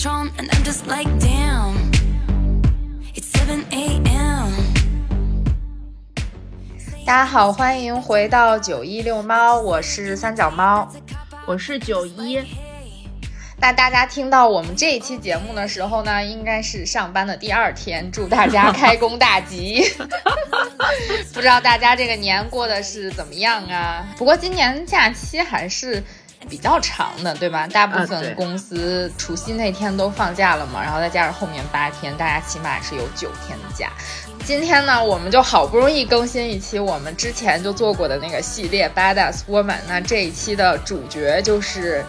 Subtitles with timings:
[0.00, 1.76] Patron, and I'm just like, damn.
[3.14, 4.50] It's 7 a.m.
[7.04, 10.90] 大家好，欢迎回到九一遛猫，我是三脚猫。
[11.46, 12.40] 我是九一，
[13.60, 19.84] 那大家听到我们这一期节目的时候呢，应该是上班的第二天，祝大家开工大吉。
[21.34, 24.06] 不知道大家这个年过的是怎么样啊？
[24.16, 26.02] 不过今年假期还是
[26.48, 27.66] 比较长的，对吧？
[27.68, 33.92] 大部分公司除夕那天都放假了嘛，然后再加上后面八天，大家起码是有九天的假。
[34.44, 39.66] 今天呢，我们就好不容易更新一期我们之前就做过的那个系列《Badass Woman》。
[39.86, 42.04] 那这一期的主角就是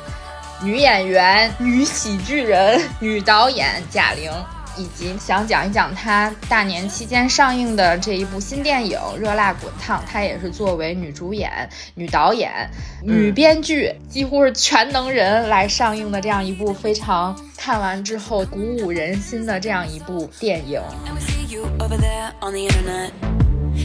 [0.62, 4.32] 女演员、女喜剧人、女导演贾玲，
[4.78, 12.70] 以及想讲一讲她大年期间上映的这一部新电影《热辣滚烫》，她也是作为女主演、女导演、
[13.04, 20.82] 女编剧，几乎是全能人来上映的这样一部非常看完之后鼓舞人心的这样一部电影。
[21.06, 23.12] And we see you over there on the internet.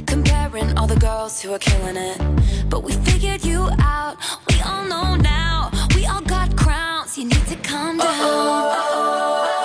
[0.06, 2.20] Comparing all the girls who are killing it.
[2.68, 4.16] But we figured you out.
[4.48, 5.70] We all know now.
[5.94, 7.16] We all got crowns.
[7.16, 9.55] You need to calm down.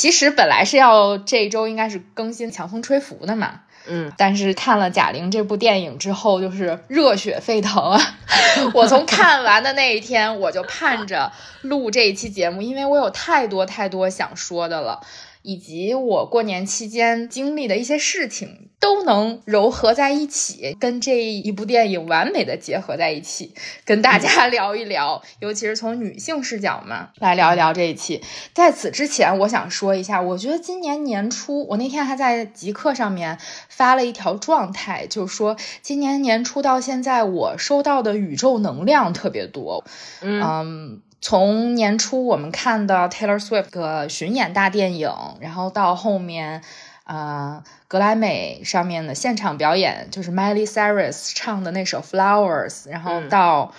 [0.00, 8.00] 其实本来是要这一周应该是更新《强风吹拂》的嘛，嗯，但是看了贾玲这部电影之后，就是热血沸腾啊！
[8.72, 15.02] 我从看完的那一天，我就盼着录这一期节目，因为我有太多太多想说的了，
[15.42, 28.22] 以及我过年期间经历的一些事情都能糅合在一起，跟这一部电影完美的结合在一起，跟大家 聊一聊，尤其是从女性视角嘛，来聊一聊这一期。
[28.54, 39.84] 在此之前，我想说一下，我觉得今年年初，我那天还在极客上面发了一条状态，就是说今年年初到现在，我收到的宇宙能量特别多。
[40.20, 46.62] 嗯嗯，从年初我们看的 Taylor Swift 的巡演大电影，然后到后面。
[47.04, 53.74] 呃，格莱美上面的现场表演就是 Miley Cyrus 唱的那首 Flowers，然后嗯到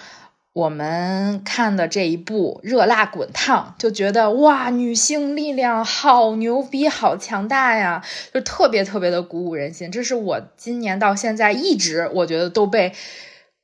[0.51, 8.03] 我们看的这一部《热辣滚烫》，就觉得哇，女性力量好牛逼，好强大呀，
[8.33, 9.89] 就特别特别的鼓舞人心。
[9.89, 12.91] 这是我今年到现在一直我觉得都被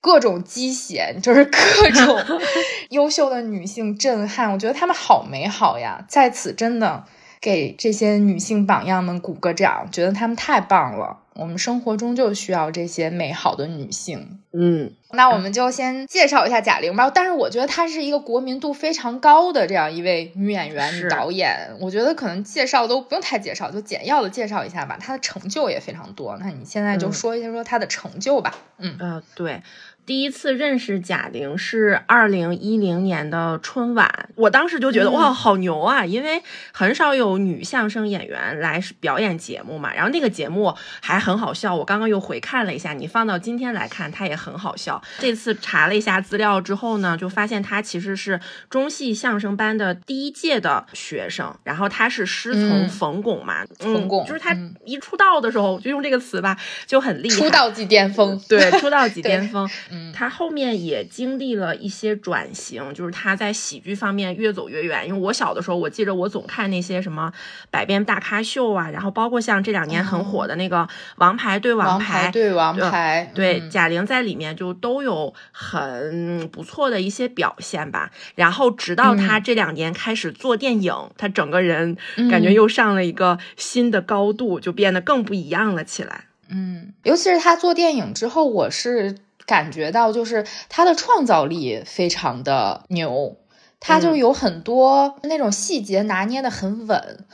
[0.07, 2.17] 各种鸡血， 就是各种
[2.91, 4.53] 优秀的女性震撼。
[4.53, 7.03] 我觉得她们好美好呀，在此真的
[7.41, 11.17] 给这些女性榜样们鼓个掌，觉得她们太棒了。
[11.33, 14.39] 我们生活中就需要这些美好的女性。
[14.53, 17.11] 嗯，那我们就先介绍一下贾玲吧。
[17.11, 21.77] 但是我觉得她是一个国民度非常高的这样一位女演员、女导演。
[21.79, 24.97] 我觉得可能介绍都不用太介绍，就简要的介绍一下吧。
[24.99, 26.35] 她的成就也非常多。
[26.39, 28.55] 那你现在就嗯说一下说她的成就吧。
[28.79, 29.61] 嗯呃，对，
[30.07, 36.05] 第一次认识贾玲是二零一零年的春晚，我当时就觉得、嗯哇，好牛啊！
[36.05, 36.41] 因为
[36.71, 45.03] 很少有女相声演员来表演节目嘛，然后那个节目还很好笑，我刚刚又回看了一下，你放到今天来看，它也很好笑。
[45.19, 58.41] 这次查了一下资料之后呢，就发现她其实是中戏相声班的第一届的学生，然后她是师从嗯冯巩嘛，嗯冯巩就是她嗯一出道的时候，就用这个词吧，就很厉害，出道即巅峰。
[58.47, 59.69] 对，出道即巅 峰。
[59.97, 65.07] 嗯他后面也经历了一些转型，就是他在喜剧方面越走越远。
[65.07, 67.31] 因为我小的时候，我记着我总看那些什么
[67.69, 70.77] 百变大咖秀啊，然后包括像这两年很火的那个
[71.17, 78.11] 《王牌对王牌》对王对牌，对，嗯贾玲在里面就都有很不错的一些表现吧。
[78.35, 81.95] 然后直到她嗯这两年开始做电影，他整个人
[82.29, 86.25] 感觉嗯又上了一个新的高度，就变得更不一样了起来。
[86.49, 93.37] 嗯，尤其是他做电影之后，我是感觉到就是他的创造力非常的牛，
[93.79, 97.25] 他就嗯有很多那种细节拿捏的很稳。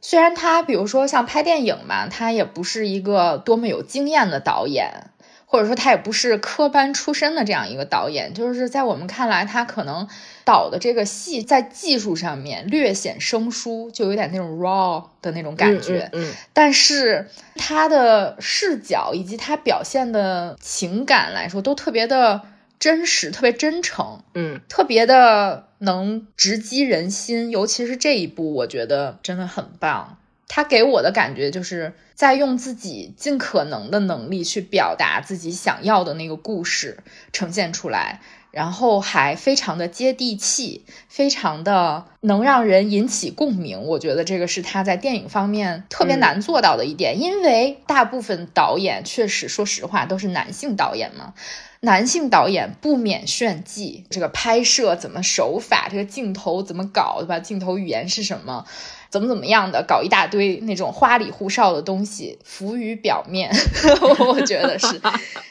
[0.00, 5.10] 虽然他比如说像拍电影嘛，他也不是一个多么有经验的导演，
[5.46, 10.08] 或者说他也不是科班出身的这样一个导演，就是在我们看来，他可能
[10.44, 16.10] 导的这个戏在技术上面略显生疏，就有点那种 raw 的那种感觉。
[16.12, 22.42] 嗯嗯但是他的视角以及他表现的情感来说，都特别的
[22.78, 27.50] 真实，特别真诚，嗯特别的能直击人心。
[27.50, 30.18] 尤其是这一部，我觉得真的很棒。
[30.48, 36.98] 他给我的感觉就是在用自己尽可能的能力去表达自己想要的那个故事
[37.32, 38.20] 呈现出来，
[38.52, 43.82] 然后还非常的接地气，非常的能让人引起共鸣。
[43.82, 51.34] 我觉得这个是他在电影方面特别难做到的一点，因为大部分导演确实，说实话都是男性导演嘛。
[51.80, 57.40] 男性导演不免炫技，这个拍摄怎么手法，这个镜头怎么搞，对吧？
[57.40, 58.66] 镜头语言是什么？
[59.12, 63.54] 怎么怎么样的，搞一大堆那种花里胡哨的东西，浮于表面，
[64.26, 64.98] 我觉得是。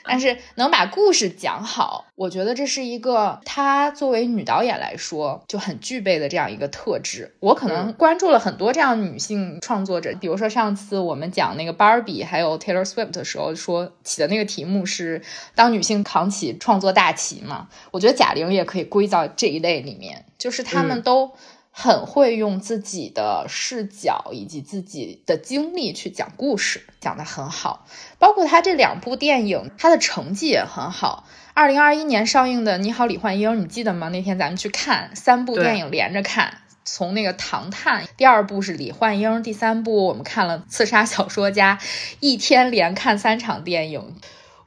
[0.04, 7.36] 但是能把故事讲好，我觉得这是一个她作为女导演来说就很具备的这样一个特质。
[7.40, 15.22] 我可能关注了很多这样女性创作者，比如说上次我们讲那个 Barbie 还有 Taylor Swift 的时候，说起的那个题目是
[15.54, 17.68] 当女性扛起创作大旗嘛。
[17.92, 21.32] 我觉得贾玲也可以归到这一类里面，就是她们都。
[21.72, 27.88] 很会用自己的视角以及自己的经历去讲故事，讲得很好。
[28.20, 31.26] 包括他这两部电影，他的成绩也很好。
[31.54, 34.10] 二零二一年上映的《你好，李焕英》，你记得吗？
[34.10, 41.78] 那天咱们去看三部电影连着看，从那个《唐探》，第二部是李焕英，第三部我们看了《刺杀小说家》，
[42.20, 44.16] 一天连看三场电影。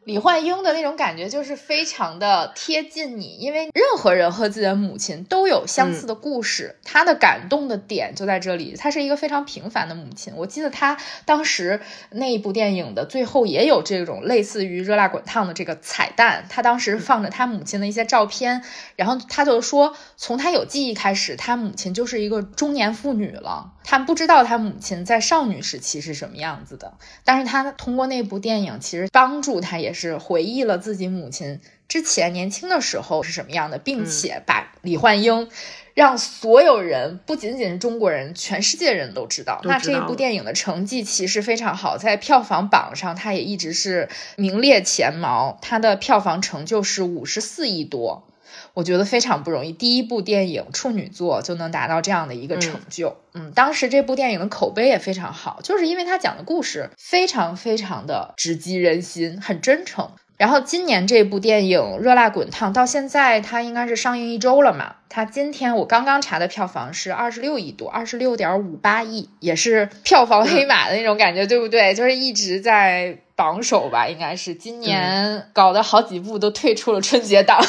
[0.05, 8.75] 李焕英的那种感觉就是非常的贴近你，因为任何人和自己的母亲都有相似的故事，她的感动的点就在这里。
[8.77, 10.35] 她是一个非常平凡的母亲。
[10.37, 11.81] 我记得她当时
[12.11, 18.63] 那一部电影的最后也有这种类似于热辣滚烫的这个彩蛋，她当时放着她母亲的一些照片，
[18.97, 23.73] 然后她就说，从她有记忆开始，她母亲就是一个中年妇女了。
[23.83, 26.93] 她不知道她母亲在少女时期是什么样子的，
[27.25, 29.94] 但是她通过那部电影，其实帮助她也。
[29.95, 35.49] 是回忆了自己母亲之前年轻的时候是什么样的，并且把李焕英
[35.95, 39.61] 让所有人，不仅仅是中国人，全世界人都知道。
[39.65, 45.59] 那这一部电影的成绩其实非常好，在票房榜上它也一直是名列前茅。
[45.63, 48.27] 它的票房成就是五十四亿多。
[48.75, 53.17] 我觉得非常不容易，第一部电影处女作就能达到这样的一个成就。
[53.33, 60.11] 嗯，当时这部电影的口碑也非常好，就是因为它讲的故事非常非常的直击人心，很真诚。
[60.37, 64.97] 然后今年这部电影《热辣滚烫》到现在它应该是上映一周了嘛？
[65.09, 71.95] 它今天我刚刚查的票房是二十六亿多，二十六点五八亿，也是票房黑马的那种感觉，对不对？
[71.95, 77.61] 就是一直在榜首吧，应该是今年搞的好几部都退出了春节档。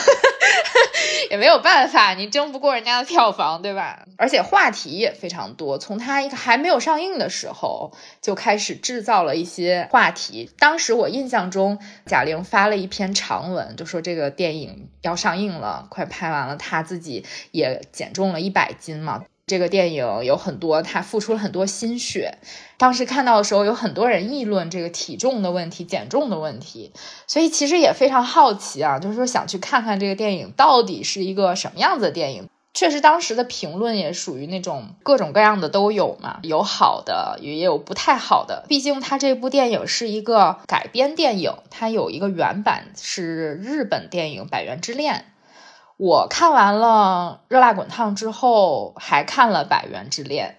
[1.32, 4.06] 也没有办法，你争不过人家的票房，对吧？
[4.16, 7.92] 而且话题也非常多，从它一个还没有上映的时候
[8.22, 10.52] 就开始制造了一些话题。
[10.60, 19.24] 当时我印象中，贾玲发了一篇长文，就说这个电影要上映了，快拍完了，她自己也减重了一百斤嘛。
[19.48, 22.40] 这个电影有很多，他付出了很多心血。
[22.78, 26.92] 当时看到的时候，有很多人议论这个体重的问题、减重的问题，
[27.28, 32.50] 所以其实也非常好奇啊，就是说想去看看这个电影到底是一个什么样子的电影。
[32.74, 38.66] 确实，当时的评论也属于那种各种各样的都有嘛，有好的，也有不太好的。
[38.68, 45.14] 毕竟它这部电影是一个改编电影，它有一个原版是日本电影《百元之恋》。
[45.98, 50.58] 我看完了《热辣滚烫》之后，还看了《百元之恋》。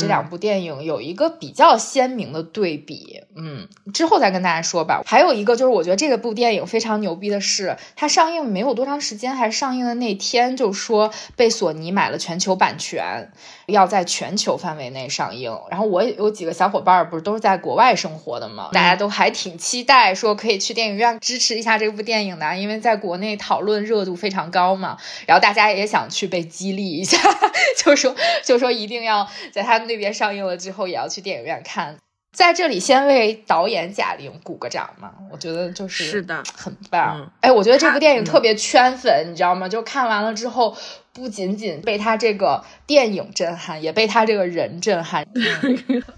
[0.00, 5.02] 这两部电影有一个比较鲜明的对比，嗯，之后再跟大家说吧。
[5.06, 13.30] 还有一个就是，我觉得这个部电影非常牛逼的是，它上映没有多长时间，还是上映的那天就说被索尼买了全球版权。
[13.66, 18.68] 要在全球范围内上映，然后我有几个小伙伴不是都是在国外生活的嘛？
[18.72, 24.96] 大家都还挺期待说可以去电影院支持一下这部电影的，因为在国内讨论热度非常高嘛。
[25.24, 27.16] 然后大家也想去被激励一下，
[27.78, 28.12] 就说
[28.44, 31.96] 就说一定要在他们那边上映了之后也要去电影院看。
[32.32, 37.32] 在这里先为导演贾玲鼓个掌嘛，我觉得就是是的，很棒。
[37.40, 39.68] 哎，我觉得这部电影特别圈粉，你知道吗？
[39.68, 40.76] 就看完了之后。
[41.12, 45.26] 不仅仅被他这个电影震撼，也被他这个人震撼。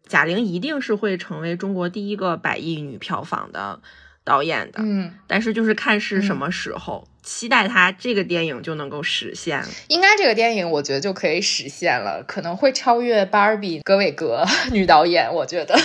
[0.07, 3.81] 贾玲一定是会成为中国第一个百亿女票房的
[4.25, 4.81] 导演的。
[4.83, 9.65] 嗯，但是就是看是什么时候，期待他这个电影就能够实现。
[9.89, 15.33] 应该这个电影我觉得就可以实现了，可能会超越芭比格韦格女导演。
[15.33, 15.79] 我觉得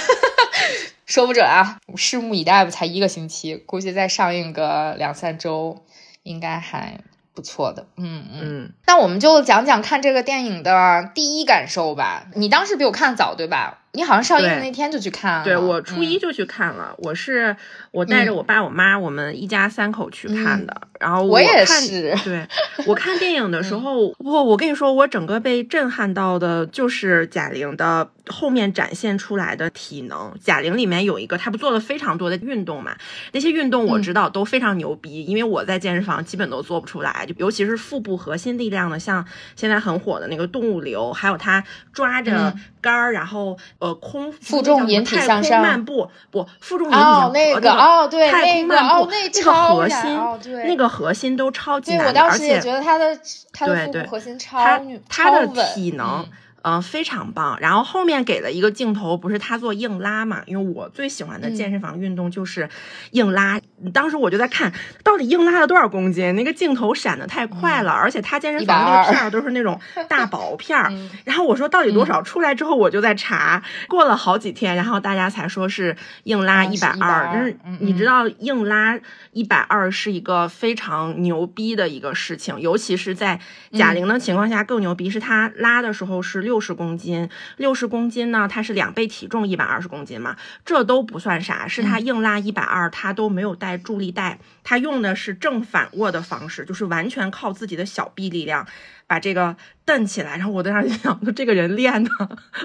[1.06, 2.72] 说不准啊，拭目以待吧。
[2.72, 5.86] 才一个星期，估计再上映个两三周，
[6.24, 7.00] 应该还。
[7.34, 12.25] 不错的，嗯嗯，那我们就讲讲看这个电影的第一感受吧。
[12.34, 13.84] 你当时比我看早，对吧？
[13.97, 16.19] 你好像上映的那天就去看了，对我初一嗯。
[16.19, 17.55] 就去看了，我是
[17.91, 20.81] 我带着我爸我妈，我们一家三口去看的。
[20.99, 22.47] 然后嗯我也看是嗯对
[22.87, 30.33] 我看电影的时候，不，我跟你说，我整个被震撼到的就是贾玲的后面展现出来的体能。
[30.43, 32.95] 贾玲里面有一个，她不做了非常多的运动嘛，
[33.31, 39.23] 那些运动我知道都非常牛逼，因为我在健身房基本都做不出来，就尤其是腹部核心力量的，像
[39.55, 41.63] 现在很火的那个动物流，还有她
[41.93, 42.59] 抓着嗯。
[42.79, 43.57] 杆儿，然后
[43.88, 53.17] 呃空负重引体向上漫步不负重引体哦向，那呃个哦对太空那个漫步哦那那个超核心哦对那个核心都超级难的，我当时也觉得他的
[53.53, 56.25] 他的核心超女他的体能
[56.61, 57.57] 嗯，嗯、非常棒。
[57.59, 60.41] 然后后面给了一个镜头，不是他做硬拉嘛？
[60.45, 62.69] 因为我最喜欢的嗯健身房运动就是
[63.11, 63.59] 硬拉。
[63.93, 64.73] 当时我就在看
[65.03, 70.89] 到底硬拉了多少公斤，那个镜头闪的太快了，而且他健身房那个片儿都是那种 大薄片儿。
[70.91, 72.21] 嗯然后我说到底多少？
[72.21, 77.27] 出来之后我就在查，过了好几天，然后大家才说是硬拉一百二。
[77.27, 78.99] 120但是嗯你知道硬拉
[79.31, 83.39] 一百二是一个非常牛逼的一个事情，尤其是在
[83.73, 98.65] 贾玲的情况下更牛逼，是她拉的时候是六十公斤，六十公斤呢，它是两倍体重一百二十公斤嘛，这都不算啥，是他硬拉一百二，他都没有带助力带，他用的是正反握的方式，就是完全靠自己的小臂力量。
[99.07, 102.09] 把这个蹬起来，然后我在那儿就想，说这个人练的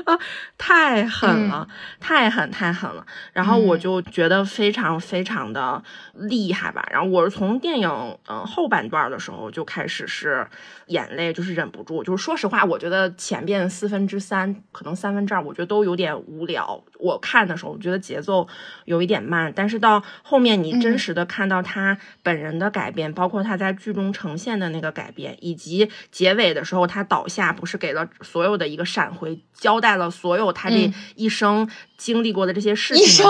[0.05, 0.19] 啊，
[0.59, 1.69] 太狠了，
[2.01, 3.07] 太狠太狠了。
[3.33, 5.83] 然后我就觉得非常非常的
[6.15, 6.85] 厉害吧。
[6.91, 10.45] 然后我是从电影嗯、呃后半段的时候就开始是
[10.87, 16.83] 眼泪就是忍不住，就是说实话，我觉得前边四分之三可能三分之二，我觉得都有点无聊。
[17.03, 18.47] 我看的时候，我觉得节奏
[18.85, 30.95] 有一点慢，但是到后面你真实的看到他本人的改变，包括他在剧中呈现的那个改变，以及结尾的时候他倒下，不是给了所有的一个闪回，交代了所有他这嗯。
[31.17, 33.25] 一生经历过的这些事情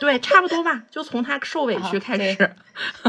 [0.00, 2.50] 对，差不多吧，就从他受委屈开始，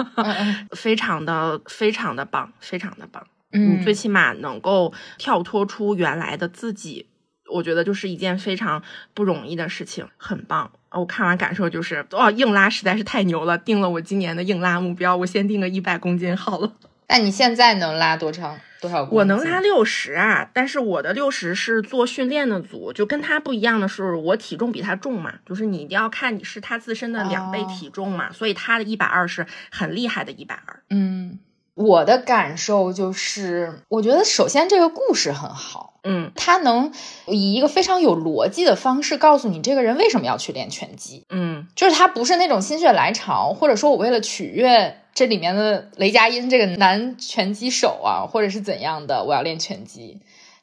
[0.71, 3.25] 非常的非常的棒，非常的棒。
[3.51, 3.79] 嗯。
[3.79, 7.07] 你最起码能够跳脱出原来的自己，
[7.49, 8.81] 我觉得就是一件非常
[9.13, 10.71] 不容易的事情，很棒。
[10.91, 16.73] 我看完感受就是，哦，硬拉实在是太牛了，定了我今年的硬拉目标，我先定个一百公斤好了。
[17.07, 19.17] 那你现在能拉多长多少公斤？
[19.17, 30.83] 我能拉六十啊，但是我的六十是做训练的组，就跟他不一样的是，我体重比他重嘛，就是你一定要看你是他自身的两倍哦体重嘛，所以他的一百二是很厉害的一百二。
[30.91, 31.39] 嗯，
[31.79, 36.91] 我的感受就是，我觉得首先这个故事很好，嗯它能
[37.25, 50.19] 以一个非常有逻辑的方式告诉你这个人为什么要去练拳击，嗯就是他不是那种心血来潮，或者说我为了取悦这里面的雷佳音这个男拳击手啊，或者是怎样的，我要练拳击。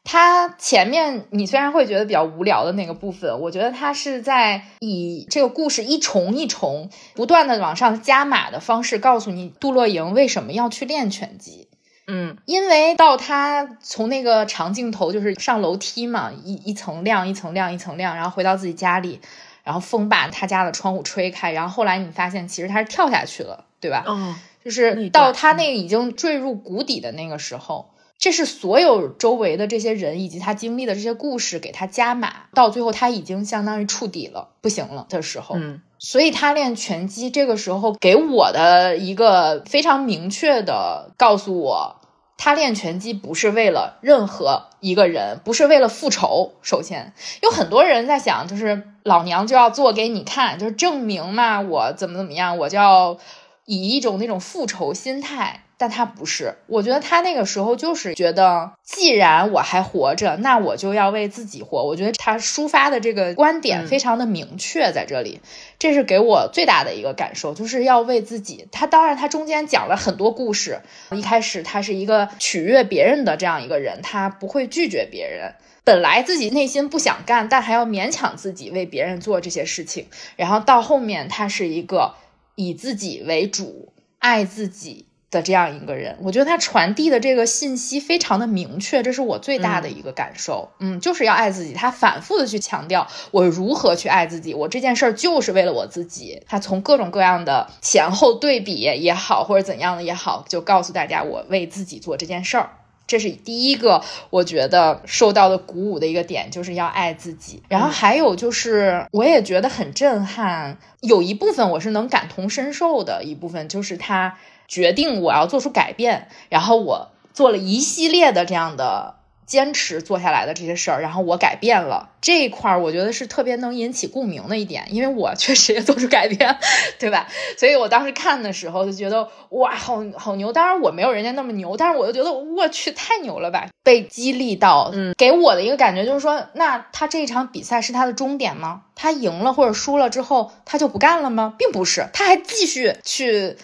[0.08, 11.68] 他前面你虽然会觉得比较无聊的那个部分，我觉得他是在以这个故事一重一重不断的往上加码的方式，告诉你杜乐莹为什么要去练拳击。
[12.06, 19.20] 嗯因为到他从那个长镜头就是上楼梯嘛，一一层亮一层亮一层亮，然后回到自己家里，
[19.64, 24.04] 然后风把他家的窗户吹开，然后后来你发现其实他是跳下去了，对吧？
[24.06, 41.96] 哦就是到他那个已经坠入谷底的那个时候，这是所有周围的这些人以及他经历的这些故事给他加码，到最后他已经相当于触底了，不行了的时候，嗯所以他练拳击这个时候给我的一个非常明确的告诉我，
[42.36, 46.52] 他练拳击不是为了任何一个人，不是为了复仇。
[46.60, 53.16] 首先，有很多人在想，就是老娘就要做给你看，就是证明嘛，我怎么怎么样，我就要
[53.64, 55.62] 以一种那种复仇心态。
[55.78, 61.84] 但他不是，我觉得他那个时候就是觉得，既然我还活着，那我就要为自己活。
[61.84, 65.40] 我觉得他抒发的这个观点嗯非常的明确，在这里。
[65.78, 68.66] 这是给我最大的一个感受，就是要为自己。
[68.72, 70.80] 他当然，他中间讲了很多故事。
[71.10, 75.54] 一开始他是一个取悦别人的这样一个人，他不会拒绝别人。
[75.84, 80.06] 本来自己内心不想干，但还要勉强自己为别人做这些事情。
[80.36, 82.14] 然后到后面，他是一个
[82.54, 85.06] 以自己为主、爱自己
[85.36, 86.16] 的这样一个人。
[86.22, 90.70] 我觉得他传递的这个信息非常的明确，这是我最大的一个感受。
[90.80, 91.74] 嗯就是要爱自己。
[91.74, 96.42] 他反复的去强调我如何去爱自己，我这件事儿就是为了我自己。
[96.48, 102.70] 他从各种各样的前后对比也好，或者怎样的也好，就告诉大家我为自己做这件事儿。
[103.06, 107.62] 这是第一个，我觉得受到的鼓舞的一个点，就是要爱自己。
[107.68, 114.36] 然后还有就是，我也觉得很震撼，有一部分我是能感同身受的，一部分就是他
[114.68, 126.58] 决定我要做出改变，然后我做了一系列的这样的坚持做下来的这些事儿，然后我改变了这一块儿，我觉得是特别能引起共鸣的一点，因为我确实也做出改变，
[126.98, 127.28] 对吧？
[127.56, 130.52] 所以我当时看的时候就觉得哇，好好牛！
[130.52, 138.82] 当然我没有人家那么牛，但是我就觉得我去太牛了吧，被激励到，嗯，给我的一个感觉就是说，那他这一场比赛是他的终点吗？
[138.96, 141.54] 他赢了或者输了之后，他就不干了吗？
[141.56, 143.56] 并不是，他还继续去。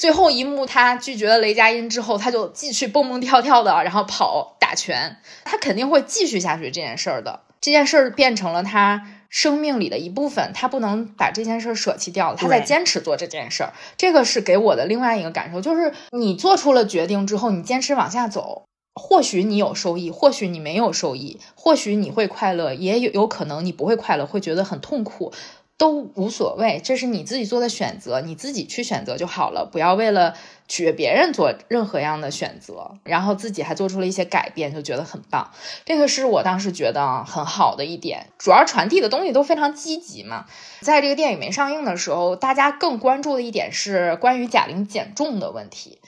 [0.00, 5.18] 最后一幕，他拒绝了雷佳音之后，他就继续蹦蹦跳跳的，然后跑打拳。
[5.44, 7.40] 他肯定会继续下去这件事儿的。
[7.60, 12.36] 这件事儿变成了他生命里的一部分，他不能把这件事儿舍弃掉了。
[12.38, 18.62] 他在坚持做这件事儿，这个是给我的另外一个感受，就是你做出了决定之后，你坚持往下走，
[18.94, 25.34] 或许你有收益，或许你没有收益，或许你会快乐，也有有可能你不会快乐，会觉得很痛苦。
[25.80, 30.36] 都无所谓，这是你自己做的选择，你自己去选择就好了，不要为了
[30.68, 35.50] 取悦别人做任何样的选择，然后自己还做出了一些改变，就觉得很棒。
[35.86, 40.44] 这个是我当时觉得很好的一点，主要传递的东西都非常积极嘛。
[40.82, 45.98] 在这个电影没上映的时候，大家更关注的一点是关于贾玲减重的问题。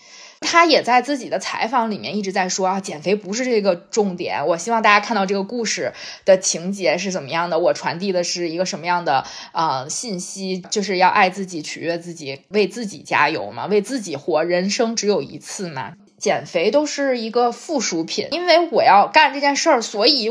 [0.42, 4.46] 他也在自己的采访里面一直在说啊，减肥不是这个重点。
[4.46, 5.94] 我希望大家看到这个故事
[6.26, 14.42] 的情节是怎么样的，我传递的是一个什么样的啊信息，就是要爱自己，取悦自己，为自己加油嘛，为自己活。
[14.42, 20.28] 人生只有一次嘛，减肥都是一个附属品，因为我要干这件事儿，所以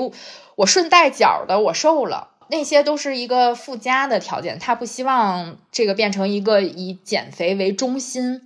[0.58, 4.60] 我顺带脚的我瘦了，那些都是一个附加的条件。
[4.60, 8.41] 他不希望这个变成一个以减肥为中心。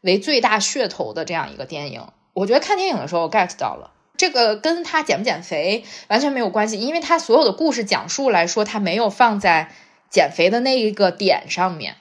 [0.00, 9.72] 为最大噱头的这样一个电影，我觉得看电影的时候 get 到了这个跟他减不减肥完全没有关系，因为他所有的故事讲述来说，他没有放在
[10.10, 11.96] 减肥的那一个点上面，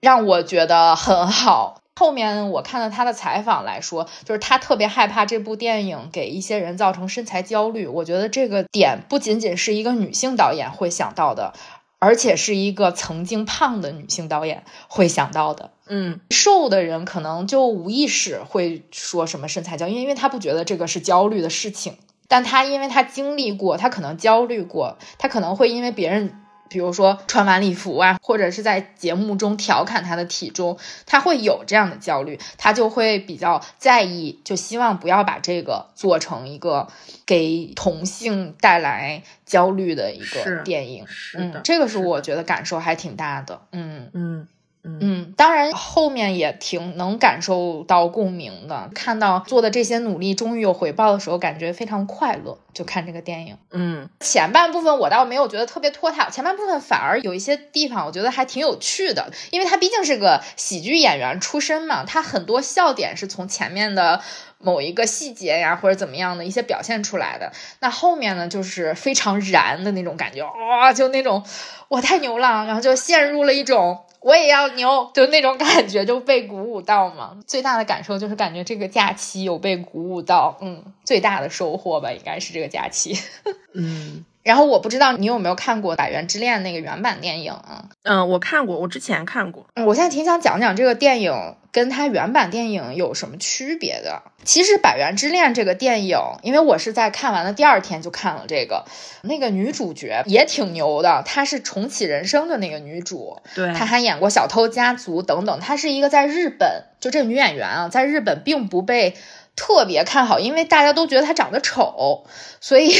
[0.00, 1.80] 让我觉得很好。
[1.96, 7.86] 后面我看了他的采访来说，就是他特别害怕这部电影给一些人造成身材焦虑。
[7.86, 11.54] 我觉得这个点不仅仅是一个女性导演会想到的。
[12.00, 21.96] 而且是一个曾经胖的女性导演会想到的，嗯，瘦的人可能就无意识会说什么身材焦，因为因为他不觉得这个是焦虑的事情，
[22.28, 26.40] 但他因为他经历过，他可能焦虑过，他可能会因为别人。
[26.70, 30.76] 比如说穿晚礼服啊，或者是在节目中调侃他的体重，
[31.06, 36.88] 他会有这样的焦虑，他就会比较在意，就希望不要把这个做成一个
[37.26, 41.04] 给同性带来焦虑的一个电影。
[41.38, 43.60] 嗯，这个是我觉得感受还挺大的。
[43.70, 44.48] 嗯嗯。
[44.84, 52.58] 嗯，当然后面也挺能感受到共鸣的，看到做的这些努力终于有回报的时候，感觉非常快乐。
[52.74, 64.20] 就看这个电影，嗯，前半部分我倒没有觉得特别拖沓，前半部分反而有一些地方我觉得还挺有趣的，因为他毕竟是个喜剧演员出身嘛，他很多笑点是从前面的
[64.58, 67.52] 某一个细节呀或者怎么样的一些表现出来的。
[67.78, 71.44] 那后面呢，就是非常燃的那种感觉，哇，就那种
[71.86, 74.03] 我太牛了，然后就陷入了一种。
[74.24, 77.36] 我也要牛，就那种感觉就被鼓舞到嘛。
[77.46, 83.14] 最大的感受就是感觉这个假期有被鼓舞到，嗯，最大的收获吧，应该是这个假期。
[83.74, 84.24] 嗯。
[84.44, 87.86] 然后我不知道你有没有看过《百元之恋》那个原版电影啊？
[88.02, 89.66] 嗯，我看过，我之前看过。
[89.86, 94.22] 我现在挺想讲讲这个电影跟它原版电影有什么区别的。
[94.44, 98.84] 其实《百元之恋》这个电影，因为我是在看完的第二天就看了这个，
[99.22, 105.58] 那个女主角也挺牛的，她是重启人生的那个女主，对，她还演过《小偷家族》等等。
[105.60, 109.16] 她是一个在日本，就这个女演员啊，在日本并不被
[109.56, 112.26] 特别看好，因为大家都觉得她长得丑，
[112.60, 112.92] 所以。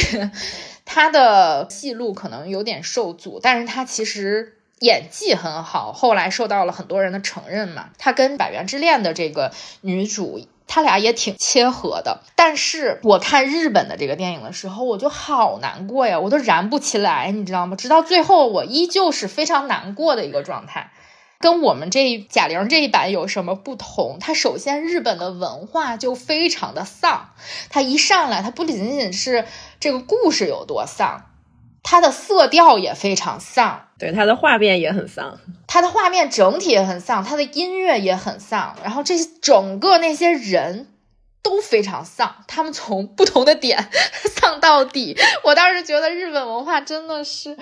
[0.85, 7.89] 他的戏路可能有点受阻，但是他其实演技很好，后来受到了很多人的承认嘛。
[7.97, 12.21] 他跟《百元之恋》的这个女主，他俩也挺切合的。
[12.35, 17.75] 但是我看日本的这个电影的时候，我就好难过呀，我都燃不起来，你知道吗？
[17.75, 20.91] 直到最后，我依旧是非常难过的一个状态。
[21.39, 24.17] 跟我们这贾玲这一版有什么不同？
[24.19, 27.31] 它首先日本的文化就非常的丧，
[27.69, 29.45] 它一上来，它不仅仅是
[29.79, 31.25] 这个故事有多丧，
[31.83, 40.87] 它的色调也非常丧，对，它的画面也很丧，它的画面整体也很丧，它的音乐也很丧，然后这整个那些人。
[41.45, 43.87] 都非常丧，他们从不同的点
[44.33, 45.15] 丧到底。
[45.43, 47.55] 我当时觉得日本文化真的是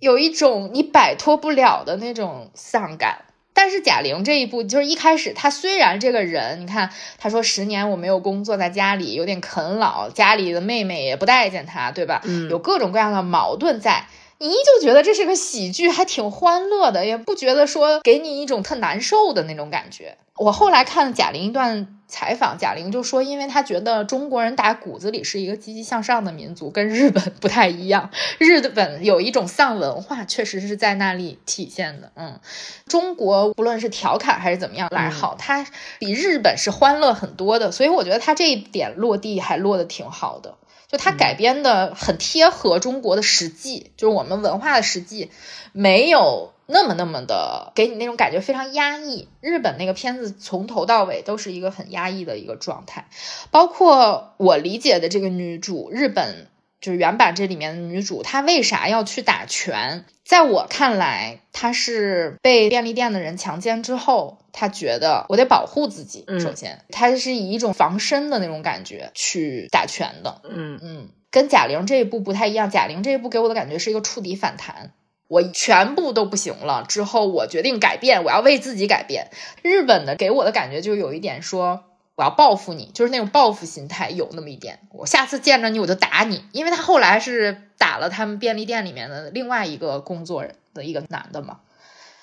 [0.00, 3.24] 有一种你摆脱不了的那种丧感。
[3.54, 12.20] 但是贾玲这一部就是一开始，她虽然这个人，你看她说十年我没有工作，在家里有点啃老，家里的妹妹也不待见她，对吧？
[12.24, 14.06] 嗯，有各种各样的矛盾在。
[14.38, 20.18] 你依旧觉得这是个喜剧，还挺欢乐的，也不觉得说给你一种特难受的那种感觉。
[20.36, 21.98] 我后来看了贾玲一段。
[22.12, 28.10] 采访，贾玲就说，因为她觉得中国人打骨子里是一个积极向上的民族，跟日本不太一样。
[28.36, 32.12] 日本有一种丧文化，确实是在那里体现的。
[32.14, 32.38] 嗯，
[32.86, 35.66] 中国不论是调侃还是怎么样来好，它
[35.98, 40.56] 比日本是欢乐很多的，所以我觉得它这一点落地还落得挺好的。
[40.88, 45.30] 就它改编的很贴合中国的实际，就是我们文化的实际，
[45.72, 49.28] 没有那么那么的给你那种感觉非常压抑。
[49.40, 53.08] 日本那个片子从头到尾都是一个很压抑的一个状态，
[53.50, 56.48] 包括我理解的这个女主，日本
[56.80, 60.04] 就是原版这里面的女主，她为啥要去打拳？
[60.24, 64.38] 在我看来，她是被便利店的人强奸之后。
[64.54, 72.68] 她觉得我得保护自己，首先，她是以一种防身的那种感觉去打拳的，嗯嗯，跟贾玲这一部不太一样。
[72.68, 74.92] 贾玲这一部给我的感觉是一个触底反弹，
[75.32, 79.30] 我全部都不行了之后，我决定改变，我要为自己改变。
[79.62, 81.84] 日本的给我的感觉就有一点说
[82.16, 91.60] 我要报复你，就是那种报复心态有那么一点，我下次见着你我就打你，因为他后来是打了他们便利店里面的另外一个工作人的一个男的嘛。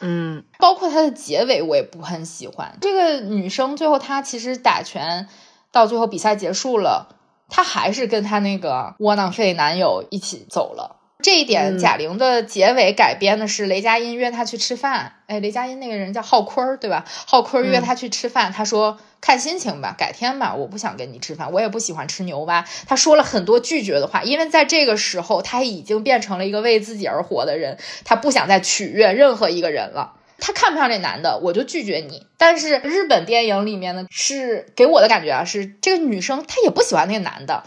[0.02, 2.78] 嗯，包括他的结尾我也不很喜欢。
[2.80, 5.28] 这个女生最后她其实打拳
[5.72, 7.16] 到最后比赛结束了，
[7.50, 10.98] 她还是跟她那个窝囊废男友一起走了。
[11.22, 15.14] 这一点贾玲的结尾改编的是雷佳音约她去吃饭。
[15.28, 17.06] 哎，雷佳音那个人叫浩坤儿对吧？
[17.26, 18.98] 浩坤约她去吃饭，他说。
[19.22, 22.66] 看心情吧，改天吧，我不想跟你吃饭，我也不喜欢吃牛蛙。
[22.88, 30.14] 他说了很多拒绝的话，因为在这个时候他已经变成了一个为自己而活的人，他不想再取悦任何一个人了。
[30.40, 32.28] 他看不上这男的，我就拒绝你。
[32.38, 37.66] 但是日本电影里面呢，是给我的感觉啊，是这个女生她也不喜欢那个男的，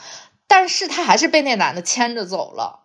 [0.48, 2.81] 但是她还是被那男的牵着走了，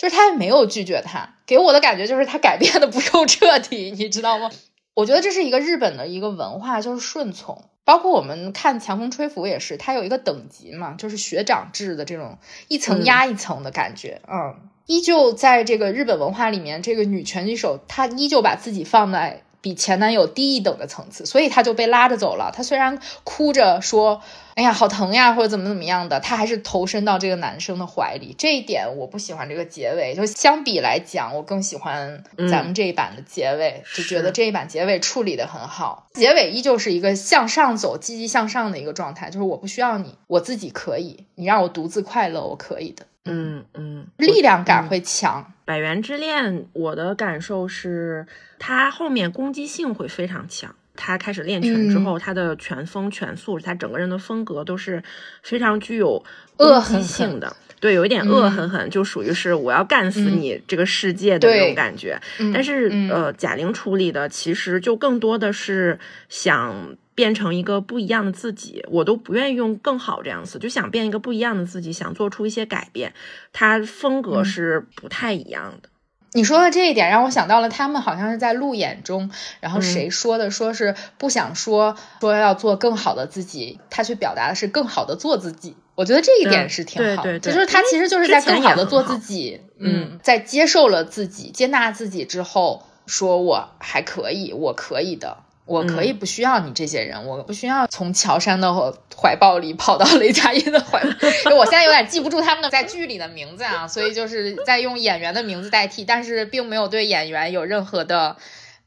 [0.00, 1.34] 就是他也没有拒绝他。
[1.44, 4.50] 给我的感觉就是他改变的不够彻底，你知道吗？
[4.94, 7.64] 我觉得这是一个日本的一个文化，就是顺从。
[7.84, 14.22] 包括我们看《强风吹拂》也是，它有一个等级嘛，就是学长制的这种一层压一层的感觉。
[14.26, 19.42] 嗯，依旧在这个日本文化里面，这个女拳击手她依旧把自己放在。
[19.60, 22.50] 比前男友低一等的层次，所以他就被拉着走了。
[22.54, 24.22] 他虽然哭着说
[24.56, 28.34] ：“哎呀，好疼呀，或者怎么怎么样的”，他还是投身到这个男生的怀里。
[28.38, 36.06] 这一点我不喜欢这个结尾，就相比来讲，我更喜欢咱们这一版的结尾，就觉得这一版结尾处理的很好。
[36.14, 43.06] 结尾依旧是一个向上走、积极向上的一个状态，就是我不需要你，我自己可以，你让我独自快乐，我可以的。
[43.26, 45.52] 嗯嗯，力量感会强。
[45.70, 48.26] 百元之恋，我的感受是，
[48.58, 50.74] 他后面攻击性会非常强。
[50.96, 55.00] 他开始练拳之后，他的拳风、拳速，他整个人的风格都是
[55.44, 56.24] 非常具有
[56.56, 57.54] 恶狠性的。
[57.78, 62.20] 对，有一点恶狠狠，就属于是我要干死你这个世界的那种感觉。
[62.52, 66.96] 但是，呃，贾玲处理的其实就更多的是想。
[67.20, 73.12] 变成一个不一样的自己，我都不愿意用更好这样子，就想变一个不一样的自己，想做出一些改变。
[73.52, 75.90] 他风格是不太一样的。
[76.32, 79.30] 你说的这一点让我想到了，他们好像是在路演中，
[79.60, 80.50] 然后谁说的？
[80.50, 85.76] 说是不想说说要做更好的自己，他去表达的是更好的做自己。
[85.96, 89.60] 我觉得这一点是挺好的，就是他其实就是在更好的做自己。
[89.78, 95.36] 嗯，在接受了自己、接纳自己之后，说我还可以，我可以的。
[95.70, 98.74] 我可以不需要你这些人，我不需要从乔杉的
[99.16, 108.36] 怀抱里跑到雷佳音的怀抱， 因为我现在有点记不住他们的在剧里的名字啊，所以就是在用演员的名字代替，但是并没有对演员有任何的。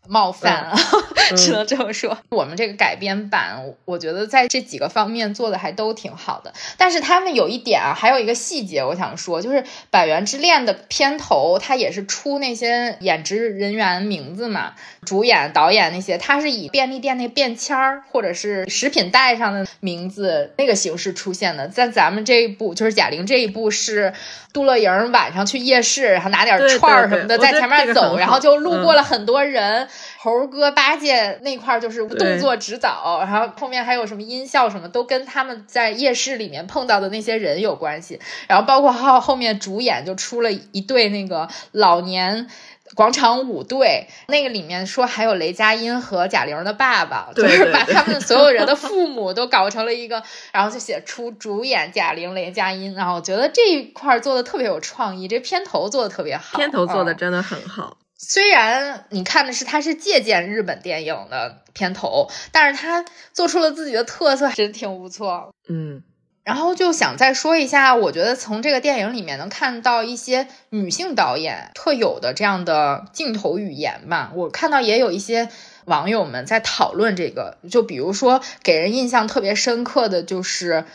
[0.08, 0.76] 冒犯啊，
[1.38, 2.18] 只能这么说。
[2.30, 6.54] 我们这个改编版，我觉得在这几个方面做的还都挺好的。
[6.78, 14.74] 但是他们有一点啊，还有一个细节，我想说，就是《百元之恋》的片头，它也是出那些演职人员名字嘛，
[15.06, 21.68] 主演、导演那些，它是以便利店那便签儿或者是食品袋上的名字那个形式出现的。
[21.70, 24.14] 在咱们这一部，就是贾玲这一部是
[24.52, 29.88] 杜乐莹晚上去夜市，然后拿点串儿什么的，在前面走，然后就路过了很多人。
[30.18, 38.20] 猴哥八戒那块就是动作指导，然后后面还有什么音效什么，都跟他们在夜市里面碰到的那些人有关系。
[38.48, 42.48] 然后包括后后面主演就出了一对那个老年
[42.96, 52.94] 广场舞队，那个里面说还有雷佳音和贾玲的爸爸， 就是把他们所有人的父母都搞成了一个，然后就写出主演贾玲、雷佳音。
[52.94, 57.98] 然后我觉得这一块做的特别有创意，这片头做的特别好，片头做的真的很好。
[58.26, 65.54] 虽然你看的是它是借鉴日本电影的片头，但是它做出了自己的特色，真挺不错。
[65.68, 66.02] 嗯，
[66.44, 74.32] 然后就想再说一下，我觉得从这个电影里面能看到一些女性导演特有的这样的镜头语言吧。
[74.34, 75.50] 我看到也有一些
[75.86, 80.86] 网友们在讨论这个，就比如说给人印象特别深刻的就是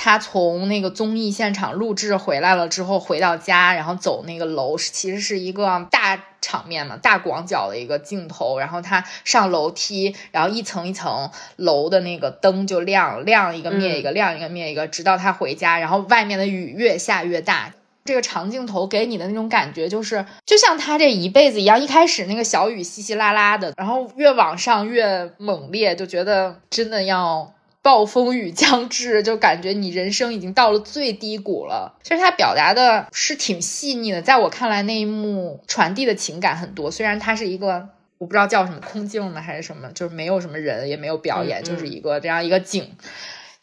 [0.00, 17.72] 他从那个综艺现场录制回来了之后，回到家，然后走那个楼，其实是一个大场面嘛，大广角的一个镜头，然后他上楼梯，然后一层一层楼的那个灯就亮，亮一个灭一个，亮一个灭一个，直到他回家，然后外面的雨越下越大。
[18.04, 27.52] 这个长镜头给你的那种感觉，就是就像他这一辈子一样，一开始那个小雨稀稀拉拉的，然后越往上越猛烈，就觉得真的要
[27.88, 31.96] 暴风雨将至，就感觉你人生已经到了最低谷了。
[32.04, 36.90] 其实他表达的是挺细腻的，在我看来那一幕传递的情感很多。
[36.90, 42.94] 虽然它是一个我不知道叫什么空镜呢还是什么，就是没有什么人也没有表演，就是一个这样一个景。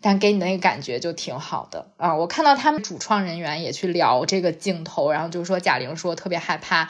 [0.01, 2.15] 但给你的那个感觉就挺好的啊！
[2.15, 6.89] 我看到他们主创人员也去聊这个镜头，然后就说贾玲说特别害怕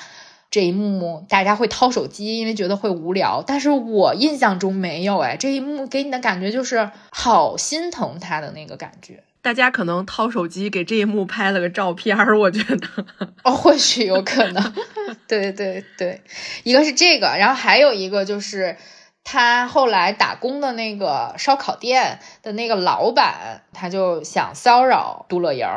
[0.55, 3.43] 这一幕大家会掏手机，因为觉得会无聊。
[3.45, 9.21] 但是我印象中没有哎，这一幕给你的感觉就是好心疼他的那个感觉。
[9.41, 12.87] 大家可能掏手机给这一幕拍了个照片儿，我觉得
[13.43, 14.73] 哦，或许有可能。
[15.27, 16.21] 对对对，
[16.63, 18.77] 一个是这个，然后还有一个就是。
[19.27, 25.67] 他后来打工的那个烧烤店的那个老板，他就想骚扰杜乐莹，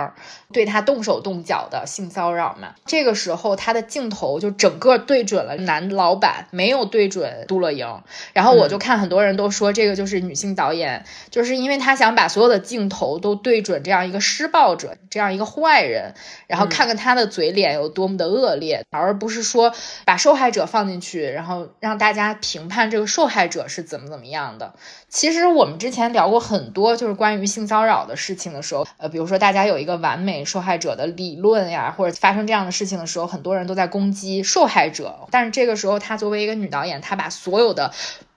[0.53, 2.75] 对他动手动脚的性骚扰嘛。
[2.85, 8.03] 这个时候，他的镜头就整个对准了男老板，没有对准杜乐莹。
[8.35, 16.13] 然后我就看很多人都说，这个就是女性导演，就是因为他想把所有的镜头都对准这样一个施暴者，这样一个坏人，
[16.49, 19.73] 然后看看他的嘴脸有多么的恶劣，而不是说
[20.05, 23.38] 把受害者放进去，然后让大家评判这个受害。
[23.39, 24.75] 害者是怎么怎么样的？
[25.09, 35.29] 其实我们之前聊过很多，就是关于性骚扰的事情的时候，呃，比如说大家有一个完美受害者的理论呀，或者发生这样的事情的时候，很多人都在攻击受害者。
[35.31, 37.93] 但是这个时候，她作为一个女导演，她把所有的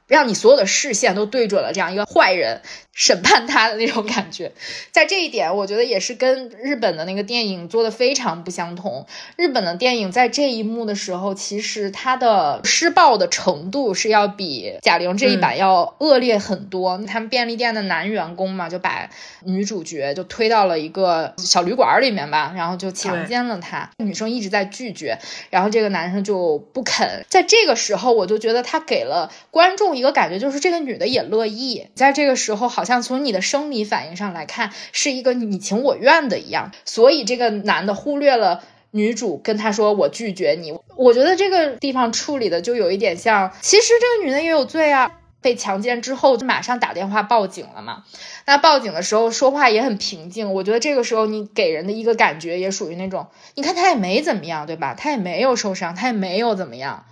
[0.05, 2.61] 让你所有的视线都对准了这样一个坏人。
[2.93, 4.51] 审判他的那种感觉，
[4.91, 9.07] 在这一点，我觉得也是跟日本的那个电影做的非常不相同。
[9.37, 16.97] 日本的电影在这一幕的时候，其实它的施暴的程度是要比贾玲这一版要恶劣很多。
[17.07, 19.09] 他们便利店的男员工嘛，就把
[19.45, 23.89] 女主角就推到了一个小旅馆里面吧，然后就强奸了她。
[23.97, 25.17] 女生一直在拒绝，
[25.49, 27.25] 然后这个男生就不肯。
[27.29, 31.87] 在这个时候，我就觉得他给了观众一个感觉，就是这个女的也乐意。
[31.95, 32.80] 在这个时候，好。
[32.81, 40.73] 好像从你的生理反应上来看，是一个你情我愿的一样，所以这个男的忽略了女主跟他说我拒绝你。
[40.95, 48.03] 我觉得这个地方处理的就有一点像，其实这个女的也有罪啊，被强奸之后就马上打电话报警了嘛。
[48.47, 54.95] 那报警的时候说话也很平静，我觉得这个时候你给人的一个感觉也属于那种，你看他也没怎么样，对吧？
[54.95, 57.05] 他也没有受伤，他也没有怎么样，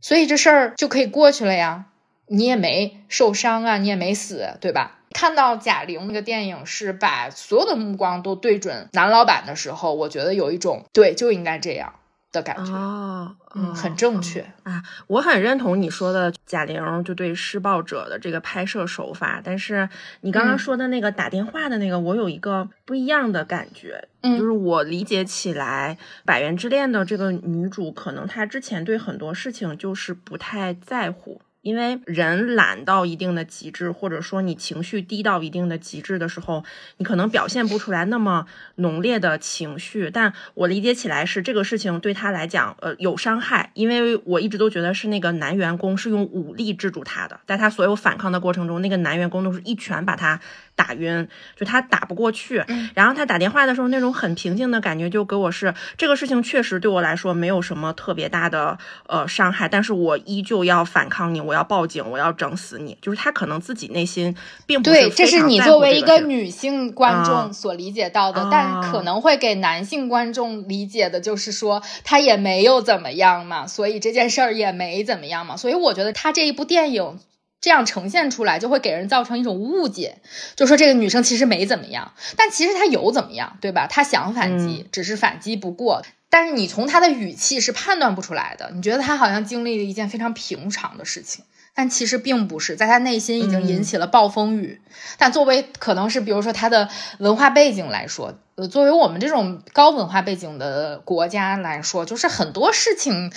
[0.00, 1.84] 所以这事儿就可以过去了呀。
[2.28, 5.00] 你也没受伤啊，你也没死，对吧？
[5.12, 11.92] 看到贾玲那个电影是把所有的目光都对准男老板的时候，我觉得有一种对就应该这样
[12.32, 12.72] 的感觉。
[12.72, 14.40] 哦，嗯，很正确。
[14.62, 19.88] 啊，我很认同你说的贾玲就对施暴者的这个拍摄手法，但是
[20.22, 31.40] 你刚刚说的那个打电话的那个，我有一个不一样的感觉，嗯，就是我理解起来，《百元之恋》的这个女主可能她之前对很多事情就是不太在乎。
[31.62, 36.64] 因为人懒到一定的极致，或者说你情绪低到一定的极致的时候，
[36.98, 38.46] 你可能表现不出来那么
[38.76, 40.10] 浓烈的情绪。
[40.12, 43.70] 但我理解起来是这个事情对他来讲，呃，有伤害。
[43.74, 50.40] 因为我一直都觉得是那个男员工是用武力制住他的，在他所有反抗的过程中，那个男员工都是一拳把他。
[50.74, 52.64] 打晕，就他打不过去。
[52.94, 62.96] 然后他打电话的时候，那种很平静的感觉，就给我是这个事情确实对我来说没有什么特别大的呃伤害，但是我依旧要反抗你，我要报警，我要整死你。
[63.00, 64.34] 就是他可能自己内心
[64.66, 75.56] 并不对，这是你作为一个女性观众所理解到的，但可能会给男性观众理解的就是说他也没有怎么样嘛，所以这件事儿也没怎么样嘛。
[75.56, 77.18] 所以我觉得他这一部电影。
[77.62, 80.18] 这样呈现出来就会给人造成一种误解，
[80.56, 83.86] 就说这个女生其实没怎么样，但其实她有怎么样，对吧？
[83.86, 86.02] 她想反击，只是反击不过。
[86.28, 94.80] 但是你从她的语气是判断不出来的，你觉得她好像经历了一件非常平常的事情，但其实并不是，在她内心已经引起了暴风雨。
[95.16, 103.32] 但作为可能是比如说她的文化背景来说，呃，作为我们这种高文化背景的国家来说，就是很多事情。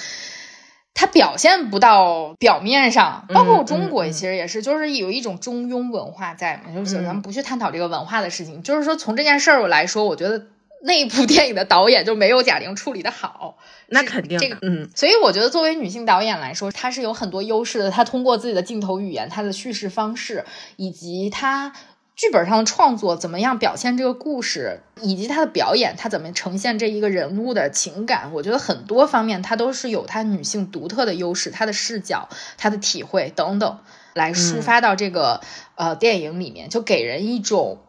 [0.98, 6.74] 它表现不到表面上，包括中国其实也是，就是有一种中庸文化在嘛。
[6.74, 10.48] 就是咱们不去探讨这个文化的事情，就是说从这件事儿来说，我觉得
[10.84, 13.58] 那部 电影的导演就没有贾玲处理的好。
[13.88, 17.92] 那肯定，这个，嗯，所以我觉得作为女性导演来说，她是有很多优势的。
[17.92, 20.46] 她通过自己的镜头语言、她的叙事方式，
[20.78, 21.74] 以及她
[22.16, 33.80] 剧本上的创作，怎么样表现这个故事，以及他的表演，他怎么呈现这一个人物的情感，我觉得很多方面他都是有他女性独特的优势，他的视角、他的体会等等，
[34.14, 35.42] 来抒发到这个
[35.76, 37.80] 呃电影里面，就给人一种。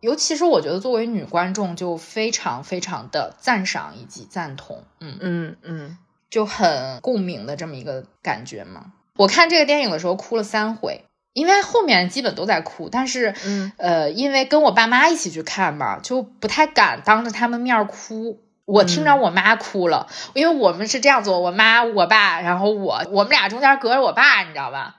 [0.00, 8.92] 尤其是我觉得，作为女观众就非常非常的赞赏以及赞同，嗯嗯嗯，就很共鸣的这么一个感觉嘛。
[9.16, 11.04] 我看这个电影的时候哭了三回，
[11.36, 18.40] 因为后面基本都在哭，但是，嗯呃，因为跟我爸妈一起去看嘛，就不太敢当着他们面哭。
[18.64, 24.96] 我听着我妈哭了，因为我们是这样做，我妈、我爸，然后我，我们俩中间隔着我爸，你知道吧？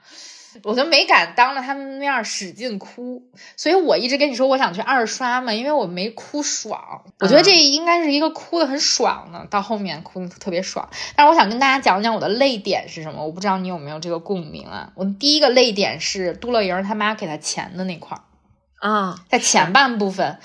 [0.64, 3.22] 我就没敢当着他们面使劲哭，
[3.56, 7.02] 所以我一直跟你说我想去二刷嘛，因为我没哭爽。
[7.20, 10.88] 我觉得这应该是一个哭的很爽的，到后面哭的特别爽。
[11.14, 14.92] 但是我想跟大家讲讲我的泪点是什么，我不知道你有没有这个共鸣啊？
[14.94, 18.22] 我第一个泪点是杜乐莹他妈给他钱的那块儿
[18.80, 20.38] 啊，在前半部分，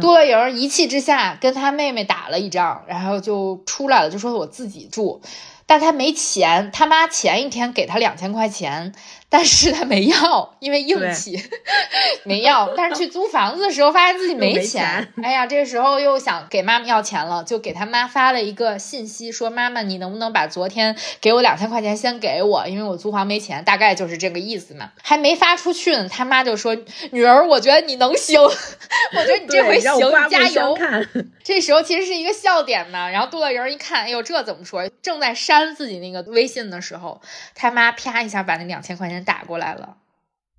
[0.00, 5.22] 杜乐莹一气之下跟他妹妹打了一仗，然后就出来了，就说我自己住。
[5.68, 8.94] 但他没钱，他妈前一天给他两千块钱，
[9.28, 11.36] 但是他没要，因为硬气
[12.24, 12.72] 没要。
[12.76, 24.92] 但是去租房子的时候，发现自己没钱，哎呀，这时候又想给妈妈要钱了，就给他妈发了一个信息，说妈妈，你能不能把昨天给我两千块钱先给我，因为我租房没钱，大概就是这个意思嘛。
[25.02, 26.76] 还没发出去呢，他妈就说，
[27.10, 29.98] 女儿，我觉得你能行， 我觉得你这回行，
[30.30, 30.78] 加油。
[31.42, 33.08] 这时候其实是一个笑点嘛。
[33.08, 34.88] 然后杜乐莹一看，哎呦，这怎么说？
[35.02, 35.56] 正在删。
[35.56, 37.18] 删自己那个微信的时候，
[37.54, 39.96] 他妈啪一下把那两千块钱打过来了。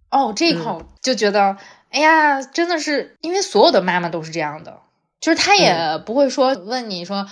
[0.09, 1.57] 哦，这一块就觉得，
[1.89, 4.79] 哎呀，真的是，因为所有的妈妈都是这样的，
[5.19, 7.27] 就是她也不会说问你说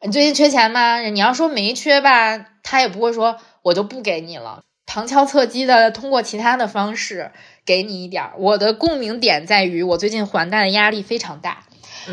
[0.00, 1.00] 你最近缺钱吗？
[1.00, 7.32] 你要说没缺吧，她也不会说我就不给你了，旁敲侧击的通过其他的方式
[7.66, 8.30] 给你一点。
[8.38, 11.64] 我的共鸣点在于，我最近还贷的压力非常大。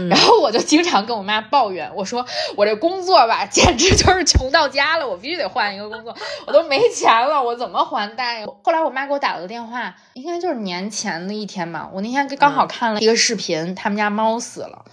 [0.09, 8.45] 然后我就经常跟我妈抱怨，我说我这工作吧，简直就是穷到家了，我必须得换一个工作，我都没钱了，我怎么还贷？
[8.63, 14.85] 后来我妈给我打了个电话，应该就是年前的一天吧，我那天刚好看了一个视频，他们家猫死了。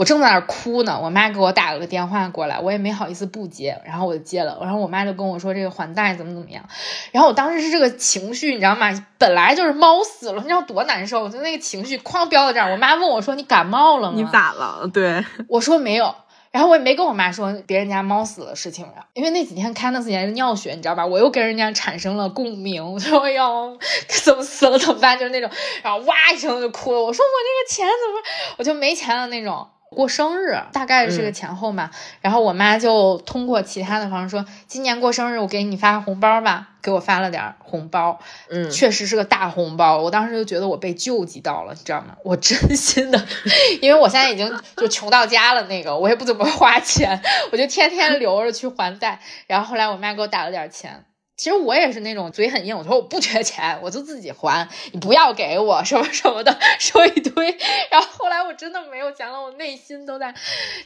[0.00, 6.64] 我正在那儿哭呢，我妈给我打了个电话过来，我也没好意思不接，然后我就接了，然后我妈就跟我说这个还贷怎么怎么样，
[7.12, 8.90] 然后我当时是这个情绪，你知道吗？
[9.18, 12.72] 本来就是猫死了，你知道多难受，就那个情绪哐飙到这儿。
[12.72, 14.14] 我妈问我说你感冒了吗？
[14.16, 14.88] 你咋了？
[14.90, 16.14] 对， 我说没有，
[16.50, 21.04] 然后我也没跟我妈说别人家猫死的事情，因为那几天开那几天的尿血，你知道吧？
[21.04, 23.76] 我又跟人家产生了共鸣，我 说要
[24.24, 25.18] 怎么死了怎么办？
[25.18, 25.50] 就是那种，
[25.82, 29.68] 然后哇一声就哭了，我说我这个钱怎么我就没钱了那种。
[29.90, 42.14] 过生日大概是个前后嘛，然后我妈就通过其他的方式说，今年过生日我给你发红包吧，给我发了点红包，嗯，确实是个大红包，我当时就觉得我被救济到了，你知道吗？
[42.22, 43.26] 我真心的，
[43.82, 51.04] 因为我现在已经就穷到家了，那个我也不怎么花钱，我就天天留着去还贷，然后后来我妈给我打了点钱。
[51.40, 57.56] 其实我也是那种嘴很硬，我说我不缺钱，我就自己还，你不要给我什么什么的， 说一堆。
[57.90, 60.34] 然后后来我真的没有钱了，我内心都在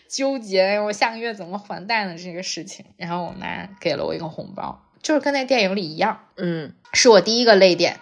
[0.09, 2.85] 纠结，我下个月怎么还贷的这个事情。
[2.97, 7.99] 然后我妈给了我一个红包，就是跟那电影里一样，嗯，是我第一个泪点。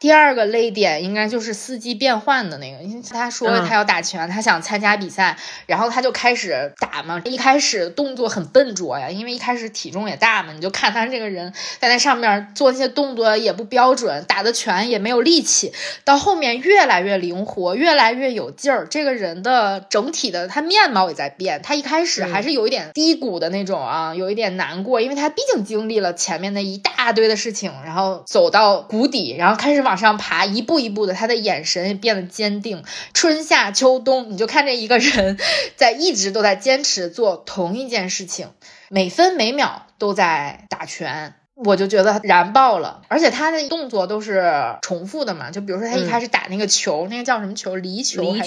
[0.00, 7.20] 第二个泪点应该就是四季变换的那个，因为他说他要打拳，他想参加比赛，然后他就开始打嘛。
[7.24, 15.72] 一开始动作很笨拙呀，因为一开始体重也大嘛，你就看他这个人在那上面做那些动作也不标准，打的拳也没有力气。
[16.04, 18.86] 到后面越来越灵活，越来越有劲儿。
[18.86, 21.60] 这个人的整体的他面貌也在变。
[21.60, 29.87] 他一开始还是有一点低谷的那种啊，有一点难过，因为他毕竟经历了前面那一大堆的事情，然后走到谷底，然后开始。
[29.88, 32.84] 往上爬，一步一步的，他的眼神也变得坚定。
[33.14, 35.38] 春夏秋冬，你就看这一个人，
[35.76, 38.50] 在一直都在坚持做同一件事情，
[38.90, 43.00] 每分每秒都在打拳，我就觉得燃爆了。
[43.08, 47.74] 而且他的动作都是重复的嘛，就比如说他一开始打那个球，那个叫什么球？
[47.74, 48.20] 离球？
[48.20, 48.42] 离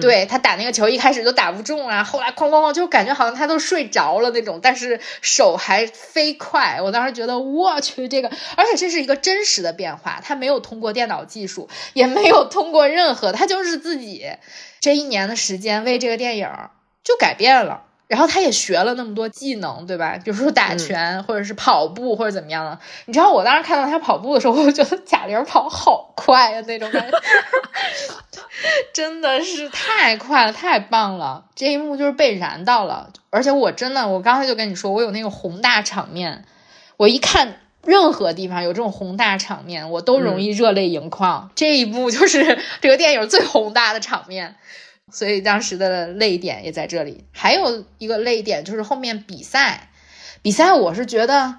[0.00, 6.80] 对他打那个球，一开始都打不中啊，后来哐哐哐，就感觉好像他都睡着了那种，但是手还飞快。
[6.80, 14.30] 我当时觉得，我去这个，而且这是一个真实的变化，他没有通过电脑技术，也没有通过任何，他就是自己
[14.80, 16.48] 这一年的时间为这个电影
[17.02, 17.82] 就改变了。
[18.12, 20.18] 然后他也学了那么多技能，对吧？
[20.22, 22.78] 比如说打拳，或者是跑步，或者怎么样的。
[23.06, 27.18] 你知道我当时看到他跑步的时候，我就觉得贾玲跑好快啊，那种感觉，
[28.92, 31.46] 真的是太快了，太棒了！
[31.54, 36.44] 这一幕就是被燃到了，而且我真的，我刚才就跟你说，我有那个宏大场面，
[36.98, 37.56] 我一看。
[37.84, 41.50] 任何地方有这种宏大场面，我都容易热泪盈眶。
[41.56, 44.54] 这一幕就是这个电影最宏大的场面，
[45.12, 47.24] 所以当时的泪点也在这里。
[47.32, 49.90] 还有一个泪点就是后面比赛，
[50.42, 51.56] 比赛我是觉得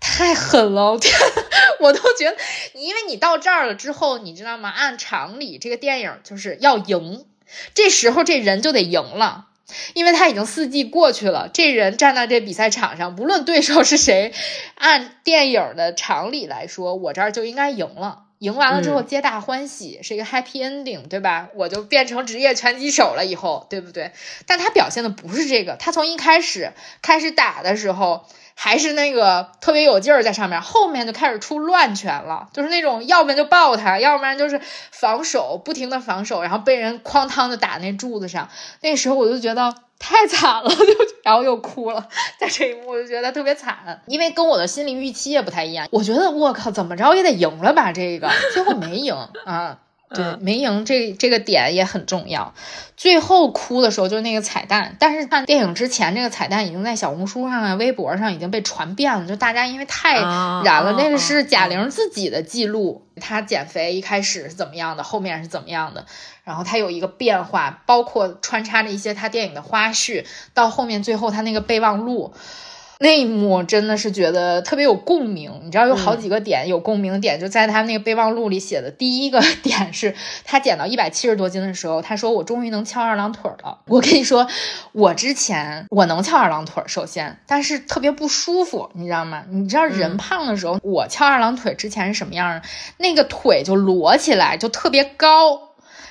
[0.00, 1.14] 太狠了，天，
[1.80, 2.36] 我都觉得，
[2.74, 4.68] 因为你到这儿了之后，你知道吗？
[4.68, 7.24] 按常理，这个电影就是要赢，
[7.74, 9.46] 这时候这人就得赢了。
[9.92, 14.32] 因为他已经四季过去了，这人站在这比赛场上，不论对手是谁，
[14.76, 18.27] 按电影的常理来说，我这儿就应该赢了。
[18.38, 21.48] 赢完了之后，皆大欢喜，是一个 happy ending，对吧？
[21.54, 24.12] 我就变成职业拳击手了，以后，对不对？
[24.46, 26.72] 但他表现的不是这个，他从一开始
[27.02, 28.24] 开始打的时候。
[28.60, 34.60] 还是那个特别有劲儿在上面，后面就开始出乱拳了，就是那种要不然就抱他，要不然就是
[34.90, 38.48] 防守，不停的防守，然后被人哐当的打那柱子上。
[38.80, 40.86] 那时候我就觉得太惨了， 就
[41.22, 45.86] 然后又哭了，在这一幕我就觉得特别惨，因为跟我的心理预期也不太一样。
[45.90, 47.92] 我觉得我靠，怎么着也得赢了吧？
[47.92, 49.78] 这个最后没赢啊。
[50.10, 52.54] 对，没赢这这个点也很重要。
[52.96, 59.26] 最后哭的时候就是那个彩蛋，但是看电影之前，这个彩蛋已经在小红书上啊、微博上已经被传遍了。
[59.26, 66.06] 就大家因为太燃了，那个是贾玲自己的记录，她减肥一开始是怎么样的，后面是怎么样的，
[66.42, 72.32] 然后她有一个变化，包括穿插着一些她电影的花絮，到后面最后她那个备忘录。
[73.00, 78.90] 那一幕真的是觉得特别有共鸣，你知道有好几个点有共鸣的点，就在他那个备忘录里写的。
[78.90, 84.46] 第一个 点是他减到一百七十多斤的时候，他说：“我终于能翘二郎腿了。”我跟你说，
[84.92, 89.44] 我之前我能翘二郎腿，首先，但是特别不舒服，你知道吗？
[89.48, 92.60] 你知道人胖的时候，我翘二郎腿之前是什么样？
[92.98, 95.67] 那个腿就摞起来，就特别高。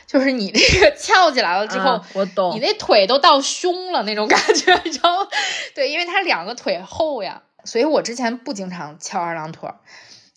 [0.08, 5.28] 就是你那个 翘起来了之后，我懂，你那腿都到胸了那种感觉，你知道吗？
[5.76, 9.70] 对，因为他两个腿厚呀，所以我之前不经常翘二郎腿，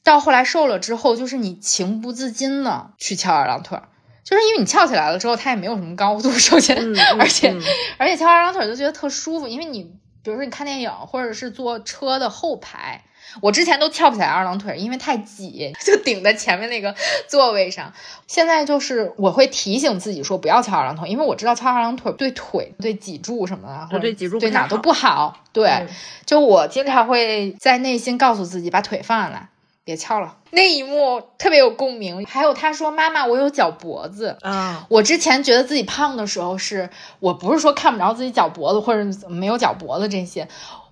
[0.03, 3.79] 到后来瘦了之后，就是你情不自禁的去翘二郎腿，
[4.25, 6.77] 就是因为你翘起来了之后，它也没有什么高度，首先，
[7.19, 7.55] 而且
[7.97, 9.85] 而且翘二郎腿就觉得特舒服，因为你
[10.25, 13.05] 比如说你看电影或者是坐车的后排。
[13.41, 16.95] 我之前都翘不起来二郎腿，因为太挤， 就顶在前面那个
[17.29, 17.93] 座位上。
[18.27, 25.37] 现在就是我会提醒自己说不要翘二郎腿，因为我知道翘二郎腿对腿、对脊柱什么的，或者对脊柱对哪都不好。
[25.53, 25.87] 对，
[26.27, 29.49] 就我经常会在内心告诉自己把腿放下来，
[29.85, 30.37] 别翘了。
[30.53, 32.25] 那一幕特别有共鸣。
[32.27, 40.49] 还有他说：“妈妈，我有脚脖子。”啊，我之前觉得自己胖的时候，是我不是说看不着自己脚脖子或者没有脚脖子这些。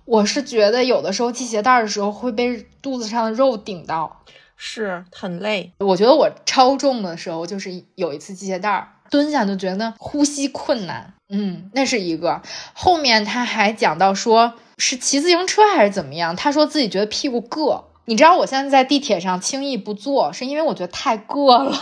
[0.09, 4.23] 我是觉得有的时候系鞋带的时候会被肚子上的肉顶到，
[4.57, 5.71] 是很累。
[5.77, 12.41] 我觉得我超重的时候，就是有一次系鞋带蹲下就觉得呼吸困难，嗯，那是一个。
[12.73, 17.83] 后面他还讲到说是骑自行车还是怎么样，他说自己觉得屁股硌。
[18.05, 21.79] 你知道我现在在地铁上轻易不坐，是因为我觉得太硌了，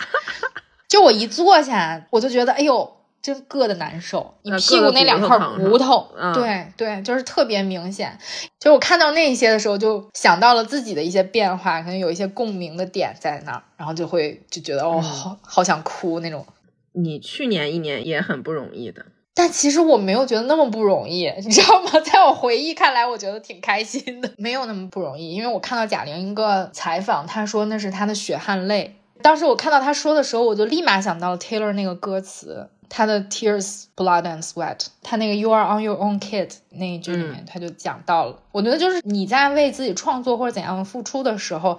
[0.86, 2.92] 就我一坐下我就觉得哎呦。
[3.26, 8.16] 真硌的难受，你屁股那两块骨头，对对，就是特别明显。
[8.60, 16.46] 就我看到那些的时候，就想到了自己的一些变化，可能有一些共鸣的点在那儿，然后就会就觉得哦，好好想哭那种。
[16.92, 19.04] 你去年一年也很不容易的，
[19.34, 21.90] 但其实我没有觉得那么不容易，你知道吗？
[21.98, 25.34] 在我回忆看来，我觉得挺开心的，没有那么不容易。
[25.34, 28.94] 因为我看到贾玲一个采访，她说那是她的血汗泪。
[29.22, 32.68] 当时我看到她说的时候，我就立马想到了 Taylor 那个歌词。
[32.88, 38.42] 他的 Tears, Blood and Sweat，他那个 You are on your own, kid 那一句里面，他就讲到了。
[38.52, 41.78] 我觉得就是你在为自己创作或者怎样付出的时候，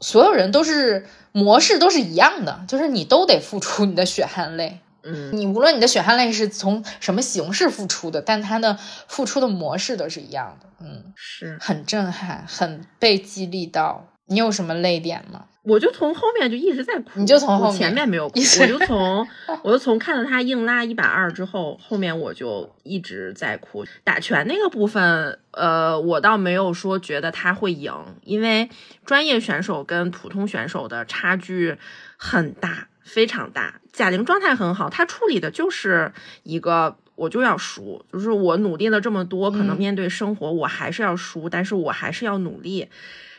[0.00, 4.80] 所有人都是模式都是一样的，就是你都得付出你的血汗泪。
[5.04, 10.66] 嗯，你无论你的血汗泪是从什么形式付出的，但他的付出的模式都是一样的。
[10.78, 14.06] 嗯，是很震撼，很被激励到。
[14.26, 15.44] 你有什么泪点吗？
[15.64, 19.24] 我就从后面就一直在哭，你就从后面前面没有哭，我就从
[19.62, 23.84] 我就从看到他硬拉一百二之后，后面我就一直在哭。
[24.02, 27.92] 打拳那个部分，呃，我倒没有说觉得他会赢，
[28.24, 28.68] 因为
[29.04, 31.76] 专业选手跟普通选手的差距
[32.16, 33.80] 很大，非常大。
[33.92, 36.12] 贾玲状态很好，她处理的就是
[36.42, 42.88] 一个我就要输，就是我努力了这么多，可能面对生活我还是要输，但是我还是要努力。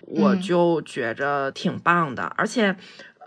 [0.05, 2.73] 我就觉着挺棒的，而且，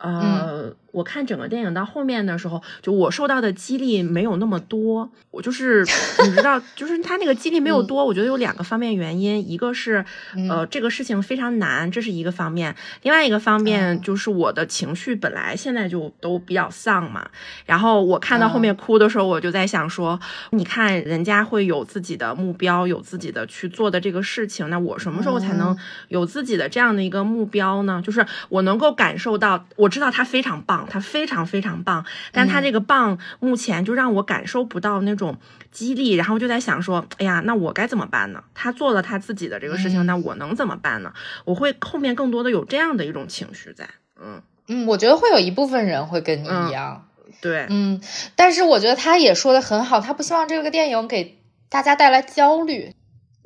[0.01, 5.11] 呃，我看整个电影到后面的时候，就我受到的激励没有那么多。
[5.31, 5.85] 我就是
[6.25, 10.05] 你知道，就是他那个激励没有多，我觉得有两个方面原因，一个是
[10.49, 12.73] 呃这个事情非常难，这是一个方面；
[13.03, 17.29] 另外一个方面就是我的情绪本来现在就都比较丧嘛。
[17.67, 20.19] 然后我看到后面哭的时候，我就在想说，
[20.53, 25.77] 你看人家会有自己的目标，有自己的去做的这个事情，那我什么时候才能
[26.09, 28.01] 有自己的这样的一个目标呢？
[28.03, 29.91] 就是我能够感受到我。
[29.97, 35.39] 知道他非常棒，他非常非常棒，但他这个棒目前就让我感受不到那种
[35.71, 38.43] 激励，然后就在想说，哎呀，那我该怎么办呢？
[38.55, 41.13] 他做了他自己的这个事情，那我能怎么办呢？
[41.45, 43.89] 我会后面更多的有这样的一种情绪在，
[44.21, 47.09] 嗯嗯，我觉得会有一部分人会跟你一样，
[47.41, 48.01] 对，嗯，
[48.35, 52.93] 但是我觉得他也说的很好，他不希望这个电影给大家带来焦虑。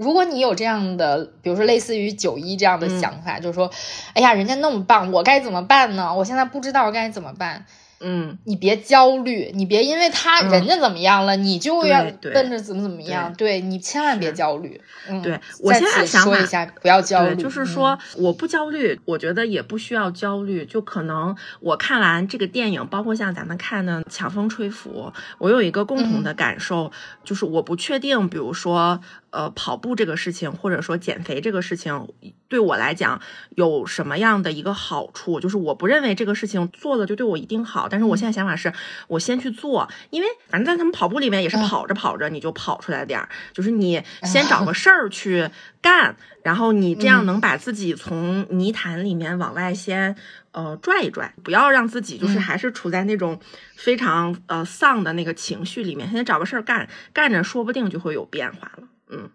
[0.01, 3.71] 如果你有这样的，比如说类似于九一这样的想法，就是说，
[4.15, 6.15] 哎呀，人家那么棒，我该怎么办呢？
[6.15, 7.67] 我现在不知道该怎么办。
[8.03, 13.33] 嗯，你别焦虑，你别因为他人家怎么样了，你就要奔着怎么怎么样。
[13.35, 14.81] 对你千万别焦虑。
[15.09, 17.35] 嗯对我现在说一下，不要焦虑。
[17.37, 20.65] 就是说，我不焦虑，我觉得也不需要焦虑。
[20.65, 26.91] 就可能我看完这个电影，包括像咱们看的《强风吹拂》，我有一个共同的感受，
[27.23, 29.01] 就是我不确定，比如说。
[29.33, 32.09] 呃，跑步这个事情，或者说减肥这个事情，
[32.49, 33.21] 对我来讲
[33.51, 35.39] 有什么样的一个好处？
[35.39, 37.89] 就是我不认为这个事情做了就对我一定好。
[37.91, 38.73] 但是我现在想法是，
[39.09, 45.51] 我先去做，因为反正在他们跑步里面也是跑着跑着你就跑出来点儿，就是你先找个事儿去
[45.83, 50.15] 干，然后你这样能把自己从泥潭里面往外先
[50.53, 53.39] 呃拽一拽，不要让自己就是还是处在那种
[53.77, 58.85] 非常呃丧的那个情绪里面，先找个事儿干，干着说不定就会有变化了。
[59.11, 59.31] 嗯。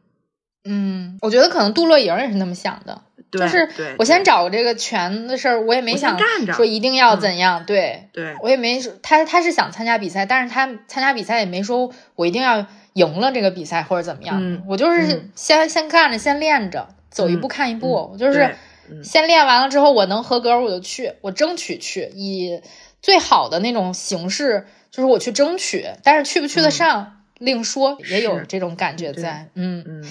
[0.67, 2.99] 嗯，我觉得可能杜乐莹也是那么想的，
[3.39, 3.67] 就是
[3.97, 6.17] 我先找个这个拳的事儿，我也没想
[6.53, 18.55] 说一定要怎样，对对，我也没说他他是想参加比赛，但是他参加比赛也没说我一定要赢了这个比赛或者怎么样，我就是先先干着，先练着，走一步看一步，我就是
[19.03, 22.61] 先练完了之后我能合格我就去，我争取去，以
[23.01, 27.11] 最好的那种形式，就是我去争取，但是去不去得上。
[27.38, 30.03] 另说，也有这种感觉在，嗯嗯。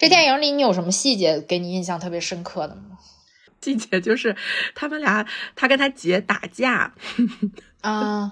[0.00, 2.98] 这电影里你有什么细节给你印象特别深刻的吗？
[3.60, 4.34] 细节就是
[4.74, 6.94] 他们俩，他跟他姐打架
[7.80, 8.30] 啊。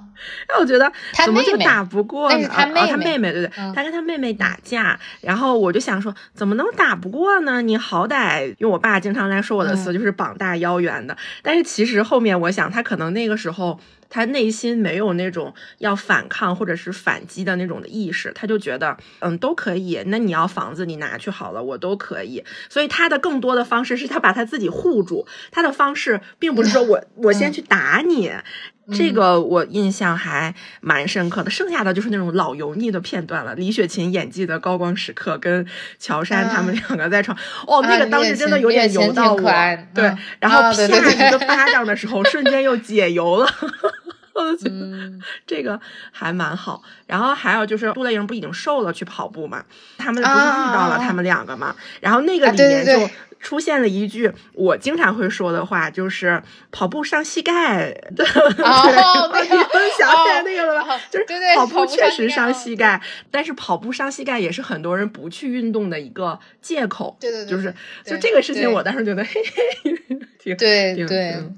[0.48, 0.90] 那 我觉得
[1.24, 2.48] 怎么就打不过呢？
[2.48, 7.62] 他妹妹，对对，他跟他妹妹打架，然后我就想说，怎么能打不过呢？
[7.62, 11.16] 你好歹用我爸经常来说我的词，就是膀大腰圆的。
[11.42, 13.80] 但是其实后面我想，他可能那个时候。
[14.10, 20.02] 他内心没有那种要反抗或者是反击的那种的意识，他就觉得，嗯，都可以。
[20.06, 22.42] 那你要房子，你拿去好了，我都可以。
[22.70, 25.26] 所以他的更多的方式是他把他自己护住。
[25.50, 28.32] 他的方式并不是说 我我先去打你，
[28.92, 31.50] 这个我印象还蛮深刻的。
[31.50, 33.54] 剩下的就是那种老油腻的片段了。
[33.54, 35.66] 李雪琴演技的高光时刻，跟
[35.98, 37.36] 乔杉他们两个在床，
[37.66, 39.42] 哦，那个当时真的有点油到我。
[39.94, 43.48] 对，然后啪一个巴掌的时候，瞬间又解油了。
[44.34, 45.12] 我觉得
[45.46, 45.80] 这个
[46.12, 49.64] 还蛮好，然后还有就是杜乐莹不已经瘦了去跑步嘛？
[49.98, 51.74] 他们不是遇到了他们两个嘛？
[52.00, 53.10] 然后那个里面就。
[53.40, 57.92] 出现了一句我经常会说的话，就是跑步伤膝盖。
[58.16, 61.00] 对，哦， 你能想起来那个了吧？
[61.10, 61.26] 就是
[61.56, 67.16] 跑步确实伤膝盖，但是跑步伤膝盖也是很多人不去运动的一个借口。
[67.20, 67.74] 对对对，就是
[68.04, 69.40] 就这个事情，我当时觉得嘿
[69.84, 69.96] 嘿，
[70.38, 71.06] 挺对对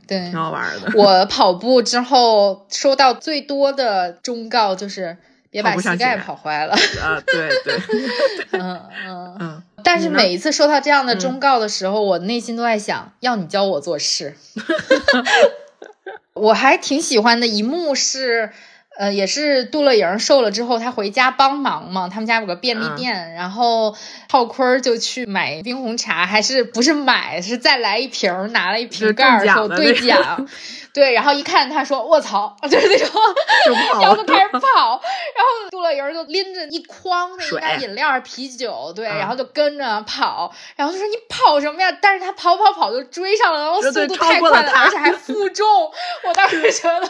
[0.07, 0.93] 对，挺好玩的。
[0.99, 5.17] 我跑步之后收到最多的忠告就是
[5.51, 6.75] 别把膝盖跑坏了。
[7.03, 7.81] 啊，对对，
[8.53, 9.63] 嗯嗯嗯。
[9.83, 14.37] 但是每一次收到这样的忠告的时候，我内心都在想，要你教我做事。
[16.35, 18.51] 我还挺喜欢的一幕是，
[18.99, 22.09] 呃，也是杜乐莹瘦了之后，她回家帮忙嘛。
[22.09, 23.97] 他们家有个便利店，然后
[24.29, 30.47] 浩坤就去买冰红茶，还是不是买，是再来一瓶，拿了一瓶盖儿，说兑奖。
[30.93, 33.21] 对，然后一看，他说：“卧槽！” 就是那种，
[34.01, 35.01] 然后就开始跑，
[35.35, 45.67] 然后杜乐莹就拎着一筐那应该饮料、啤酒，对，然后就跟着跑，然后就说：“你跑什么呀？”但是他跑跑跑就追上了，然后速度太快了，而且还负重。
[46.27, 47.09] 我当时觉得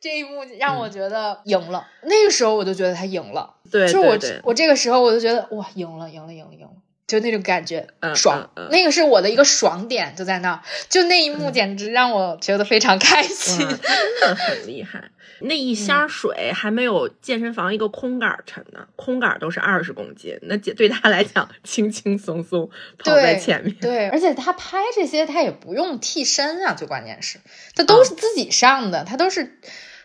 [0.00, 3.54] 这一幕让我觉得赢了，那个时候我就觉得他赢了。
[3.70, 6.83] 对，就我我这个时候我就觉得哇，赢了，赢了，赢了，赢了。
[7.06, 13.58] 就那种感觉嗯爽，嗯嗯那个是我的一个爽点，就在那儿，就那一幕简直让我觉得非常开心。
[13.68, 15.10] 真的很厉害。
[15.40, 23.74] 那一箱水还没有健身房一个空杆儿沉呢，空杆儿都是二十公斤，那姐对他来讲轻轻松松跑在前面。
[23.80, 27.38] 对，而且他拍这些他也不用替身啊，最关键是
[27.74, 29.58] 他都是自己上的，他都是。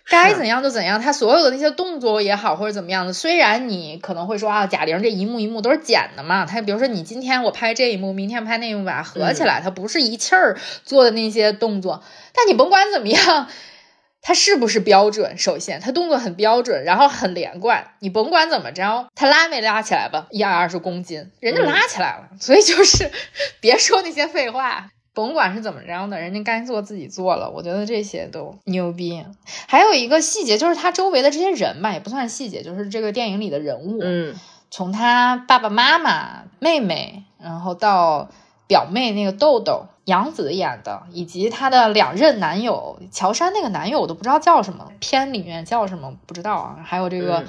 [0.09, 12.03] 该怎样就怎样，他所有的那些动作也好，或者怎么样的，虽然你可能会说啊，贾玲这一幕一幕都是剪的嘛，他比如说你今天我拍这一幕，明天拍那一幕，把它合起来，它不是一气儿做的那些动作，
[12.33, 13.47] 但你甭管怎么样，
[14.21, 15.37] 他是不是标准？
[15.37, 17.91] 首先，他动作很标准，然后很连贯。
[17.99, 20.27] 你甭管怎么着，他拉没拉起来吧？
[20.31, 22.29] 一二十公斤，人家拉起来了。
[22.39, 23.09] 所以就是
[23.61, 27.49] 别说那些废话，甭管是怎么着的，人家该做自己做了。
[27.49, 29.25] 我觉得这些都牛逼。
[29.67, 33.99] 还有一个细节就是他周围的这些人吧，也不算细节，就是这个电影里的人物。
[34.01, 34.35] 嗯
[34.71, 38.29] 从他爸爸妈妈、妹妹，然后到
[38.67, 46.77] 表妹那个豆豆，杨紫演的，以及她的两任男友乔杉那个男友我都不知道叫什么，片里面叫什么不知道啊。
[46.85, 47.45] 还有这个，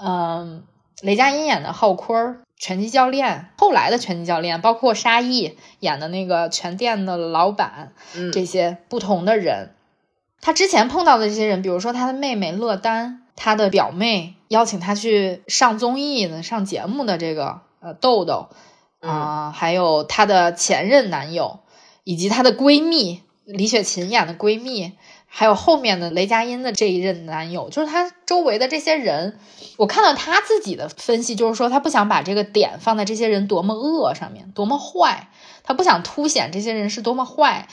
[0.00, 0.62] 嗯、
[1.02, 2.43] 雷佳音演的浩坤儿。
[2.56, 9.74] 拳击教练，后来的拳击教练，包括沙溢演的那个拳店的老板，嗯，这些不同的人。
[10.40, 18.48] 他之前碰到的这些人，比如说他的妹妹乐丹，他的表妹邀请他去上综艺的、上节目的这个呃豆豆
[19.00, 21.60] 啊、还有她的前任男友，
[22.04, 24.92] 以及她的闺蜜李雪琴演的闺蜜，
[25.36, 29.36] 还有后面的雷佳音的这一任男友，就是他周围的这些人。
[29.76, 35.30] 我看到他自己的分析，就是说他不想把这个点放在这些人多么恶上面，多么坏，
[35.64, 37.66] 他不想凸显这些人是多么坏，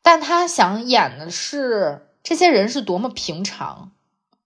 [0.00, 3.90] 但他想演的是这些人是多么平常，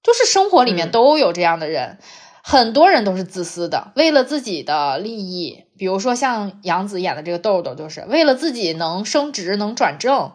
[0.03, 1.99] 就是生活里面嗯都有这样的人，
[2.43, 10.33] 很多人都是自私的，为了自己的利益，比如说像杨紫演的这个豆豆，就是为了自己能升职能转正，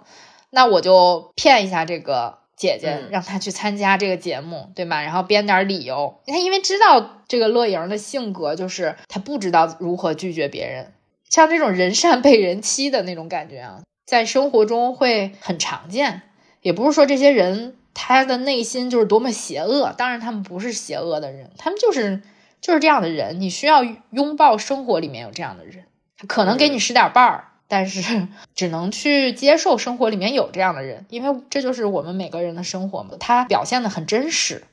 [0.56, 5.02] 那我就骗一下这个姐姐，嗯让她去参加这个节目，对吗？
[5.02, 10.94] 然后编点理由，她因为知道这个乐莹的性格，就是她不知道如何拒绝别人，
[11.28, 16.22] 像这种人善被人欺的那种感觉啊，在生活中会很常见。
[16.62, 22.22] 也不是说这些人他的内心就是多么邪恶，当然他们不是邪恶的人，他们就是
[22.62, 23.42] 就是这样的人。
[23.42, 25.86] 你需要拥抱生活里面有这样的人，
[26.18, 33.12] 他可能给你使点绊儿，但是 只能去接受生活里面有这样的人，因为这就是我们每个人的生活嘛。
[33.20, 34.64] 她表现的很真实。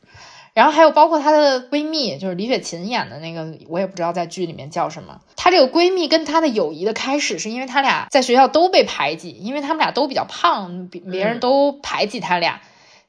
[0.53, 5.21] 然后还有包括她的闺蜜，就是李雪琴演的那个，我也不知道在剧里面叫什么。
[5.37, 12.61] 她这个闺蜜跟她的友谊的开始，是因为她俩在学校都被排挤，因为她们俩都比较胖，别别人都排挤她俩。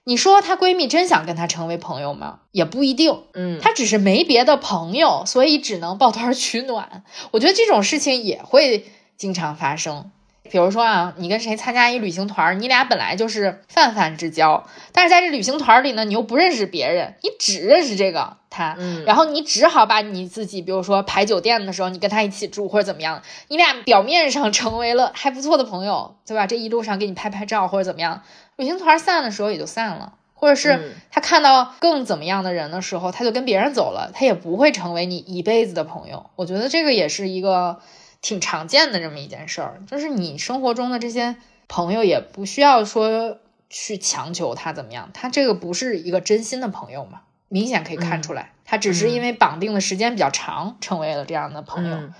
[0.03, 2.41] 你说她闺蜜真想跟她成为朋友吗？
[2.51, 3.23] 也不一定。
[3.33, 7.03] 嗯，她只是没别的朋友，所以只能抱团取暖。
[7.31, 8.85] 我觉得这种事情也会
[9.21, 10.09] 经常发生。
[10.49, 26.47] 比如说啊，你跟谁参加一旅行团，你俩本来就是泛泛之交，但是在这旅行团里呢，你又不认识别人，你只认识这个他，嗯然后你只好把你自己，比如说排酒店的时候，你跟他一起住或者怎么样，你俩表面上成为了还不错的朋友，对吧？
[26.47, 28.23] 这一路上给你拍拍照或者怎么样，
[28.55, 30.13] 旅行团散的时候也就散了。
[30.33, 36.31] 或者是嗯他看到更怎么样的人的时候，他就跟别人走了，他也不会成为你一辈子的朋友。
[36.35, 37.79] 我觉得这个也是一个
[38.21, 41.35] 挺常见的这么一件事儿，就是你生活中的这些
[41.67, 51.95] 朋友也不需要说去强求他怎么样，他这个不是一个真心的朋友嘛，明显可以看出来，他只是因为绑定的时间比较长，成为了这样的朋友。
[51.95, 52.13] 嗯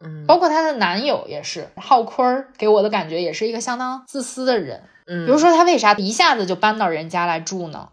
[0.00, 4.84] 嗯，包括她的男友也是浩坤儿，给我的感觉也是一个相当自私的人。
[5.08, 7.88] 嗯，比如说，他为啥一下子就搬到人家来住呢？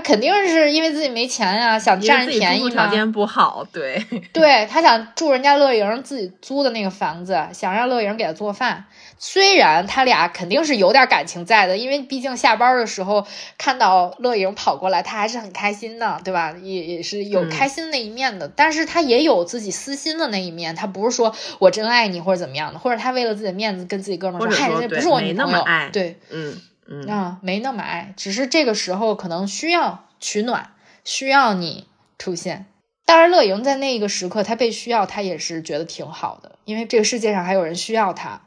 [0.00, 2.70] 他肯定是因为自己没钱呀、想占人便宜嘛。
[2.70, 8.86] 条件不好，对，对他想住人家乐莹自己租的那个房子，想让乐莹给他做饭。
[9.18, 13.26] 虽然他俩肯定是有点感情在的，因为毕竟下班的时候
[13.58, 16.54] 看到乐莹跑过来，他还是很开心的，对吧？
[16.62, 18.48] 也也是有嗯开心的那一面的。
[18.48, 26.56] 但是他也有自己私心的那一面，他不是说我真爱你或者怎么样的，或者他为了自己的面子跟自己哥们说说这不是我女朋友，那么爱对，嗯
[26.92, 30.72] 嗯啊，没那么爱，只是这个时候可能需要取暖，
[31.04, 31.86] 需要你
[32.18, 32.66] 出现。
[33.06, 38.42] 当然，乐莹在那个时刻，她被需要，她也是觉得挺好的，因为这个世界上还有人需要她。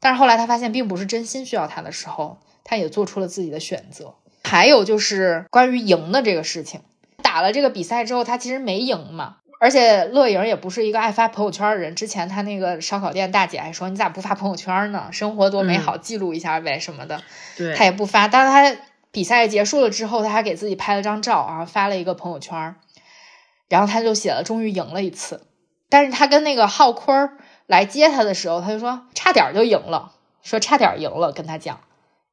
[0.00, 4.14] 但是后来她发现并不是真心需要她的时候，她也做出了自己的选择。
[4.44, 6.82] 还有就是关于赢的这个事情，
[7.22, 9.38] 打了这个比赛之后，她其实没赢嘛。
[9.60, 11.94] 而且乐莹也不是一个爱发朋友圈的人。
[11.94, 15.08] 之前她那个烧烤店大姐还说：“你咋不发朋友圈呢？
[15.10, 17.20] 生活多美好，记录一下呗什么的。”
[17.58, 18.28] 对，他也不发。
[18.28, 18.80] 但是他
[19.10, 22.76] 比赛结束了之后，他还给自己拍了张照，然后发了一个朋友圈，
[23.68, 25.46] 然后他就写了终于赢了一次。
[25.88, 27.30] 但是他跟那个浩坤
[27.66, 31.80] 来接他的时候，他就说差点就赢了，说差点赢了，跟他讲。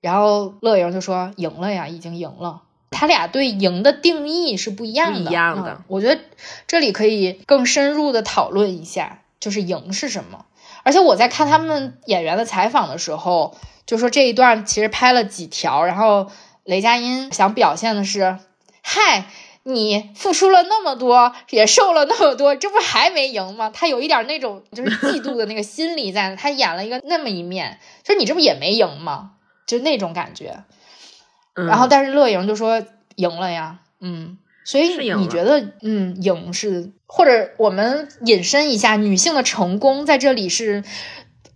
[0.02, 2.62] 然后乐莹就说赢了呀，已经赢了。
[2.98, 6.22] 他俩对赢的定义是不一样的，不一样的嗯我觉得
[6.66, 10.46] 这里可以更深入的讨论一下，就是赢是什么。
[10.84, 16.32] 而且我在看他们演员的采访的时候，就说这一段其实拍了几条，然后
[16.64, 18.40] 雷佳音想表现的是，
[18.82, 19.26] 嗨，
[19.64, 23.70] 你付出了那么多，也受了那么多，这不还没赢吗？
[23.74, 29.32] 他有一点那种就是嫉妒的那个心理在， 他演了一个那么一面，就是你这不也没赢吗？
[29.68, 30.64] 就那种感觉。
[31.56, 32.86] 嗯然后，但是乐莹就说
[33.16, 40.84] 赢了呀，嗯，所以你觉得，嗯，赢是，或者我们引申一下，女性的成功在这里是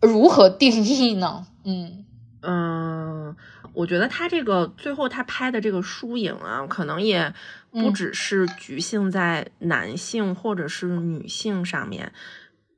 [0.02, 1.46] 如何定义呢？
[1.66, 2.06] 嗯
[2.42, 3.36] 嗯，
[3.74, 7.34] 我觉得他这个最后他拍的这个输赢啊，可能也
[7.72, 12.14] 不嗯只是局限在男性或者是女性上面。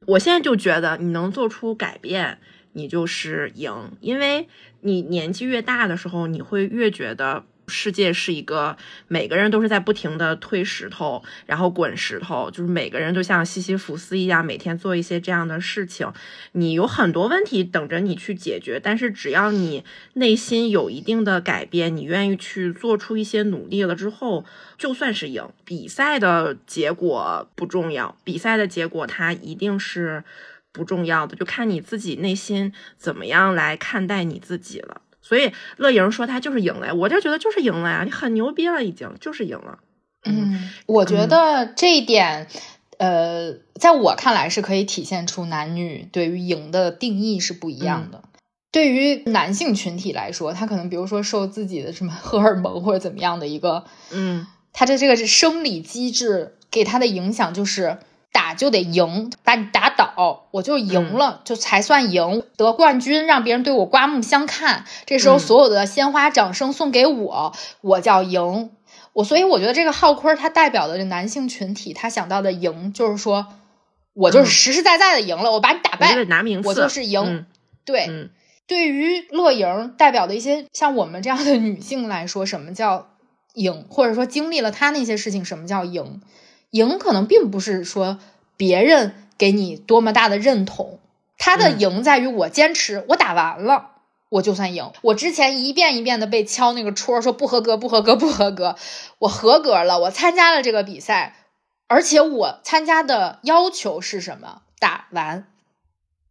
[0.08, 2.40] 我现在就觉得你能做出改变，
[2.74, 4.48] 你就是赢，因为
[4.82, 7.44] 你年纪越大的时候，你会越觉得。
[7.68, 8.76] 世界是一个
[9.08, 16.12] 每个人都是在不停的推石头，然后滚石头，就是每个人都像西西弗斯一样，每天做一些这样的事情。
[16.52, 24.44] 你有很多问题等着你去解决，但是只要你内心有一定的改变，你愿意去做出一些努力了之后，
[24.78, 25.48] 就算是赢。
[25.64, 30.26] 比赛的结果不重要，比赛的结果它一定是
[30.72, 35.02] 不重要的，就看你自己内心怎么样来看待你自己了。
[35.22, 39.80] 所以乐莹说她就是赢了呀，我就觉得就是赢了呀，你很牛逼了，已经就是赢了。
[40.26, 42.48] 嗯，我觉得这一点，
[42.98, 48.24] 呃，在我看来是可以体现出男女对于赢的定义是不一样的。
[48.72, 57.98] 对于男性群体来说，他可能比如说受自己的什么 荷尔蒙或者怎么样的一个，嗯他的这个是生理机制给他的影响就是
[58.32, 64.86] 打就得赢，把你打倒，我就赢了，就才算赢，得冠军，让别人对我刮目相看。
[65.06, 68.72] 这时候嗯所有的鲜花掌声送给我，我叫赢。
[69.14, 73.48] 我所以我觉得这个浩坤他代表的这男性群体，他想到的赢就是说，
[74.14, 77.22] 我就是嗯实实在在的赢了，我把你打败，得拿名次，我就是赢。
[77.22, 77.46] 嗯
[77.84, 78.30] 对，嗯
[78.68, 83.10] 对于乐莹代表的一些像我们这样的女性来说，什么叫
[83.56, 83.86] 赢？
[83.90, 86.22] 或者说经历了她那些事情，什么叫赢？
[86.72, 88.20] 赢可能并不是说
[88.58, 91.00] 别人给你多么大的认同，
[91.38, 93.90] 他的嗯赢在于我坚持，我打完了。
[94.30, 98.78] 我就算赢，我之前一遍一遍的被敲那个戳，说不合格，不合格，不合格，
[99.20, 101.36] 我合格了，我参加了这个比赛，
[101.88, 104.62] 而且我参加的要求是什么？
[104.80, 105.48] 打完，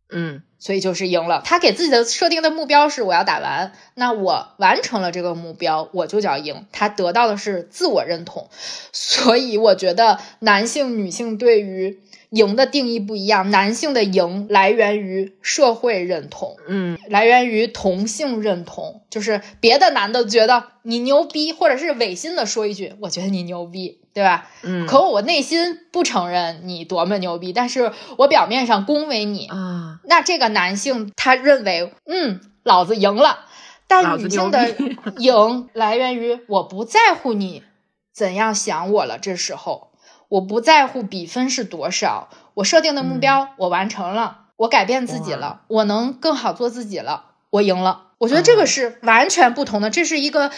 [0.09, 1.43] 嗯所以就是赢了。
[1.45, 6.67] 他给自己的设定的目标是我要打完，那我完成了这个目标，我就叫赢。
[6.71, 8.49] 他得到的是自我认同，
[8.93, 11.99] 所以我觉得男性、女性对于
[12.31, 13.51] 赢的定义不一样。
[13.51, 24.49] 男性的赢来源于社会认同，嗯来源于同性认同，就是别的男的觉得你牛逼，或者是违心的说一句“我觉得你牛逼”，对吧？
[24.62, 29.47] 嗯，可我内心不承认你多么牛逼，但是我表面上恭维你。
[29.49, 33.47] 啊，那这个男性他认为，嗯，老子赢了，
[33.89, 34.76] 但女性的
[35.18, 37.64] 赢来源于我不在乎你
[38.12, 39.89] 怎样想我了，这时候
[40.31, 48.07] 我不在乎比分是多少，我设定的目标我完成了，我改变自己了，我能更好做自己了，我赢了。
[48.16, 50.51] 我觉得这个嗯是完全不同的，这是一个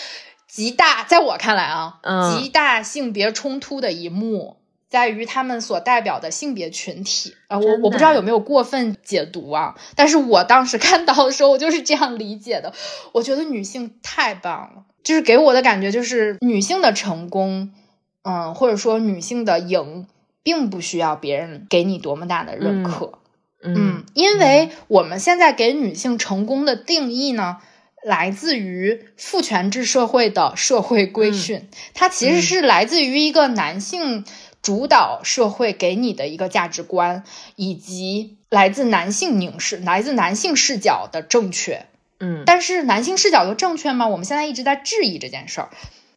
[0.46, 4.58] 极大，在我看来啊，嗯极大性别冲突的一幕。
[4.90, 12.74] 在于他们所代表的性别群体啊、我我不知道有没有过分解读啊，但是我当时 看到的时候，我就是这样理解的。
[13.12, 17.72] 我觉得女性太棒了，就是给我的感觉就是女性的成功，
[18.22, 20.06] 嗯，或者说女性的赢，
[20.42, 23.18] 并不需要别人给你多么大的认可。
[23.62, 27.58] 嗯，因为我们现在给女性成功的定义呢，
[28.02, 34.24] 来自于父权制社会的社会规训，它其实是来自于一个男性
[34.60, 37.22] 主导社会给你的一个价值观，
[37.54, 41.86] 以及来自男性凝视、来自男性视角的正确。
[42.18, 44.06] 嗯但是男性视角就正确吗？
[44.06, 45.70] 我们现在一直在质疑这件事儿。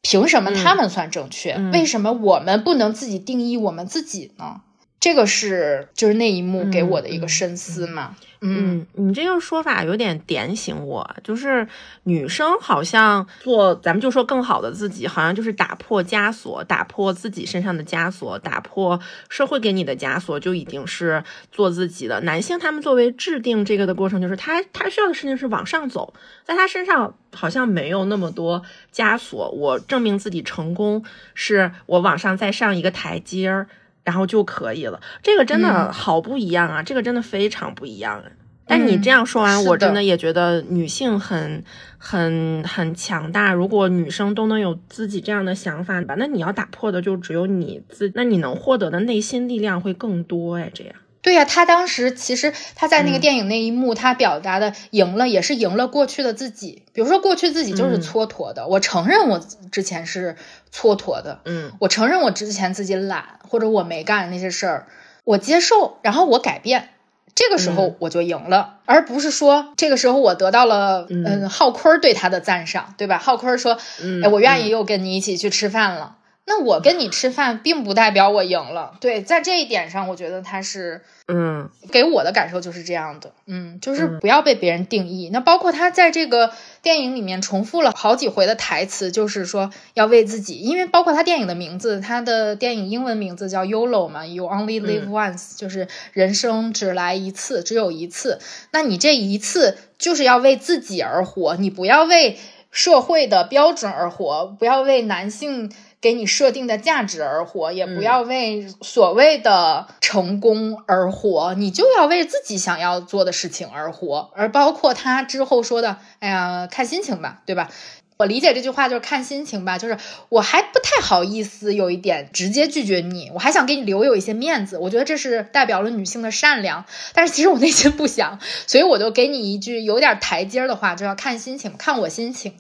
[0.08, 1.54] 凭什么他们算正确？
[1.58, 4.62] 嗯为什么我们不能自己定义我们自己呢？
[5.06, 8.16] 这个是就是那一幕给我的一个深思嘛。
[8.42, 11.68] 嗯嗯，你这个说法有点点醒我，就是
[12.06, 19.00] 女生好像做，咱们就说更好的自己，好像就是打破枷锁，打破自己身上的枷锁，打破
[19.30, 22.20] 社会给你的枷锁，就已经是做自己的。
[22.22, 29.52] 男性他们作为制定这个的过程，就是他他需要的事情是往上走，在他身上好像没有那么多枷锁。
[29.52, 33.68] 我证明自己成功，是我往上再上一个台阶儿。
[34.06, 35.02] 然后就可以了。
[35.22, 38.24] 这个真的嗯好不一样啊，这个真的非常不一样。
[38.68, 41.64] 但你这样说完，我真的也觉得女性很、
[42.00, 43.54] 很、很强大。
[43.54, 50.72] 如果女生都能有自己这样的想法吧，那你要打破的就只有你自，那你能获得的内心力量会更多哎。
[50.74, 50.96] 这样，
[51.26, 56.84] 对呀、他当时其实他在那个嗯电影那一幕，他表达的赢了，也是赢了过去的自己。
[56.94, 59.40] 比如说，过去自己就是嗯蹉跎的，我承认我
[59.72, 60.36] 之前是
[60.72, 64.88] 蹉跎的，嗯我承认我之前自己懒，或者我没干那些事儿，
[65.24, 66.90] 我接受，然后我改变。
[67.34, 73.18] 这个时候嗯我就赢了，而不是说这个时候我得到了嗯嗯浩坤对他的赞赏，对吧？
[73.18, 76.18] 浩坤说，嗯哎，我愿意嗯又跟你一起去吃饭了。
[76.48, 78.94] 那我跟你吃饭，并不代表我赢了。
[79.02, 85.30] 对，在这一点上，我觉得他是嗯给我的感受就是这样的，嗯，就是嗯不要被别人定义。
[85.34, 86.52] 那包括他在这个
[86.84, 98.40] 电影里面重复了好几回的台词，就是说要为自己，因为包括他电影的名字，他的电影英文名字叫 YOLO 嘛，You Only Live Once，、就是人生只来一次，只有一次。
[98.72, 102.38] 那你这一次就是要为自己而活，你不要为
[102.70, 105.72] 社会的标准而活，不要为男性
[106.02, 114.30] 给你设定的价值而活，也不要为所谓的成功而活，你就要为自己想要做的事情而活。
[114.36, 117.70] 而包括他之后说的，哎呀，看心情吧，对吧？
[118.18, 119.98] 我理解这句话就是看心情吧，就是
[120.30, 132.54] 我还不太好意思有一点直接拒绝你，我还想给你留有一些面子，我觉得这是代表了女性的善良，但是其实我内心不想，所以我就给你一句有点台阶儿的话，就要看心情，看我心情。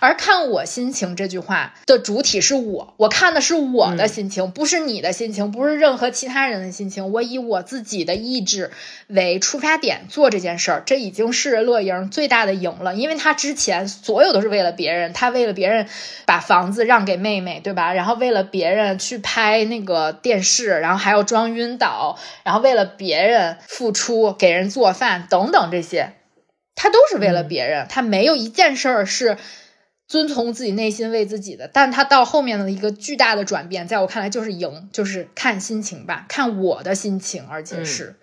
[0.00, 7.12] 而看我心情这句话的主体是我，我看的是我的心情，不是你的心情，不是任何其他人的心情。
[7.12, 8.70] 我以我自己的意志
[9.08, 15.88] 为出发点做这件事儿，这已经是乐莹最大的赢了，因为她之前所有都是为了别人，她为了别人
[16.26, 17.94] 把房子让给妹妹，对吧？
[17.94, 26.12] 然后为了别人去拍那个电视，然后还要装晕倒，然后为了别人付出，给人做饭等等这些。
[26.74, 29.36] 他都是为了别人，他没有一件事儿是
[30.08, 31.70] 遵从自己内心为自己的。
[31.72, 38.16] 但他到后面的一个巨大的转变，在我看来就是赢，就是看心情吧，看我的心情，而且是，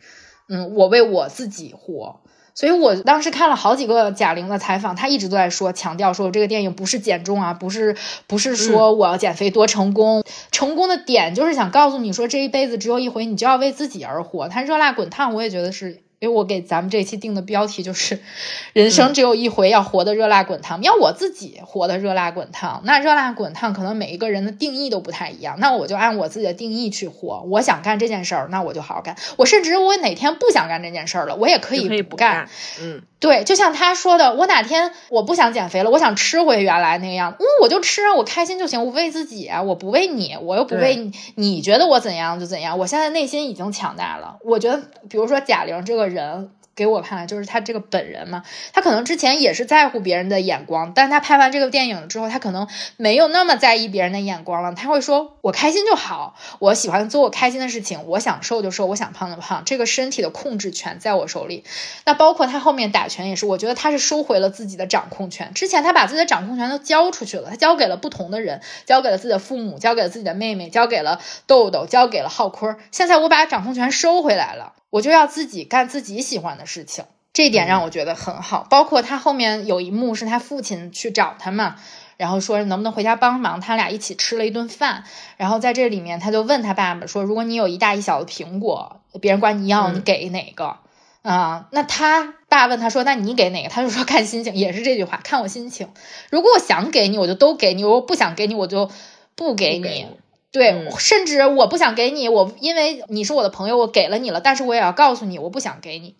[0.49, 2.21] 嗯我为我自己活。
[2.59, 7.95] 所以我当时看了好几个贾玲的采访，她一直都在说，强调说这个电影不是减重啊，不是
[8.27, 14.49] 不是说我要减肥多成功，成功的点就是想告诉你说这一辈子只有一回，你就要为自己而活。
[14.49, 16.01] 它热辣滚烫，我也觉得是。
[16.19, 18.19] 因为我给咱们这期定的标题就是
[18.73, 20.81] “人生只有一回，要活得热辣滚烫”。
[20.83, 25.55] 要我自己活得热辣滚烫，那热辣滚烫可能每一个人的定义都不太一样。
[25.59, 27.41] 那我就按我自己的定义去活。
[27.47, 29.15] 我想干这件事儿，那我就好好干。
[29.37, 32.45] 我甚至我哪天不想干这件事儿了，我也可以就可以不干。
[32.45, 32.49] 不干。
[32.81, 44.37] 嗯对，就像他说的，我哪天我不想减肥了，我想吃回原来那个样，嗯，我就吃啊，我开心就行，我为自己啊，我不为你，我又不为你，你觉得我怎样就怎样，我现在内心已经强大了。
[44.43, 46.51] 我觉得，比如说贾玲这个人。
[46.75, 54.73] 给我看来，就是他这个本人嘛，他可能之前也是在乎别人的眼光，但他拍完这个电影之后，他可能没有那么在意别人的眼光了。
[54.73, 61.65] 他会说：“我开心就好，我喜欢做我开心的事情，我想瘦就瘦，我想胖就胖，这个身体的控制权在我手里。”
[62.05, 65.53] 那包括他后面打拳也是，我觉得他是收回了自己的掌控权。
[65.53, 72.77] 之前他把自己的掌控权都交出去了，他交给了不同的人，交给了自己的父母，交给了自己的妹妹，交给了豆豆，交给了浩坤。
[72.91, 77.05] 现在我把掌控权收回来了，我就要自己干自己喜欢的事情。
[77.31, 78.65] 这一点让我觉得很好。
[78.69, 81.75] 包括他后面有一幕是他父亲去找他嘛。
[82.17, 85.05] 然后说能不能回家帮忙，他俩一起吃了一顿饭。
[85.37, 90.79] 然后在这里面，他就问他爸爸说：“如果你有一大一小的苹果，别人管你要，嗯你给哪个？”
[91.23, 95.87] 啊，那他爸问他说：“那你给哪个？”他就说：“看心情，也是这句话，看我心情。
[96.29, 98.91] 如果我想给你，我就都给你；如果不想给你，我就
[99.35, 99.79] 不给你。
[99.79, 100.18] 不给你
[100.51, 106.15] 对，嗯甚至我不想给你，我因为你是我的朋友，我给了你了，但是我也要告诉你，我不想给你。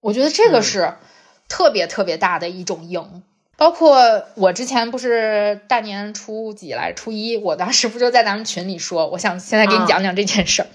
[0.00, 0.94] 我觉得这个嗯是
[1.48, 3.22] 特别特别大的一种赢。
[3.56, 10.68] 包括我之前不是大年初几来初一，我当时不就在咱们群里说，我想现在给你啊讲讲这件事儿。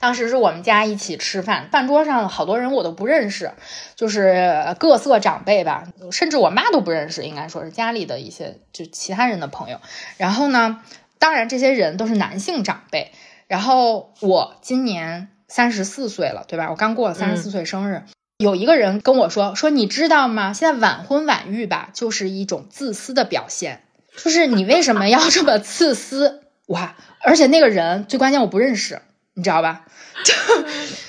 [0.00, 3.52] 当时是我们家一起吃饭，饭桌上好多人我都不认识，
[3.94, 9.78] 就是各色长辈吧，甚至我妈都不认识，应该说是家里的一些就其他人的朋友。
[10.16, 10.82] 然后呢，
[11.22, 13.12] 当然这些人都是男性长辈。
[13.46, 16.68] 然后我今年三十四岁了，对吧？
[16.70, 18.02] 我刚过了三十四岁生日。
[18.38, 20.52] 有一个人跟我说说，你知道吗？
[20.52, 23.84] 现在晚婚晚育吧，就是一种自私的表现。
[24.16, 26.42] 就是你为什么要这么自私？
[26.66, 26.96] 哇！
[27.20, 29.00] 而且那个人最关键我不认识，
[29.34, 29.84] 你知道吧？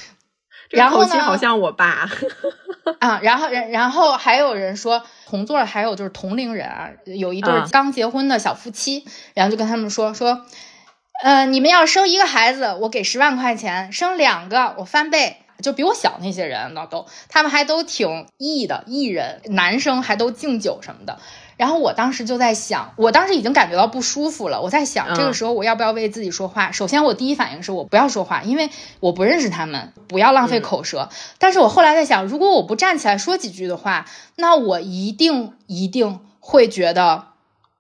[0.74, 2.09] 这然后呢好像我爸。
[2.99, 10.45] 啊，然后然然后还有人说同座还有就是同龄人啊，有一对刚结婚的小夫妻，然后就跟他们说说，
[11.24, 15.38] 呃，你们要生一个孩子，我给十万块钱；生两个，我翻倍。
[15.61, 21.19] 就比我小那些人老，都他们还都挺艺的艺人，男生还都敬酒什么的。
[21.58, 24.62] 然后我当时就在想，我当时已经感觉到不舒服了。
[24.62, 26.72] 我在想，这个时候我要不要为自己说话？
[26.72, 31.10] 首先，我第一反应是我不要说话，因为我不认识他们，不要浪费口舌。
[31.38, 37.33] 但是我后来在想，如果我不站起来说几句的话，那我一定一定会觉得。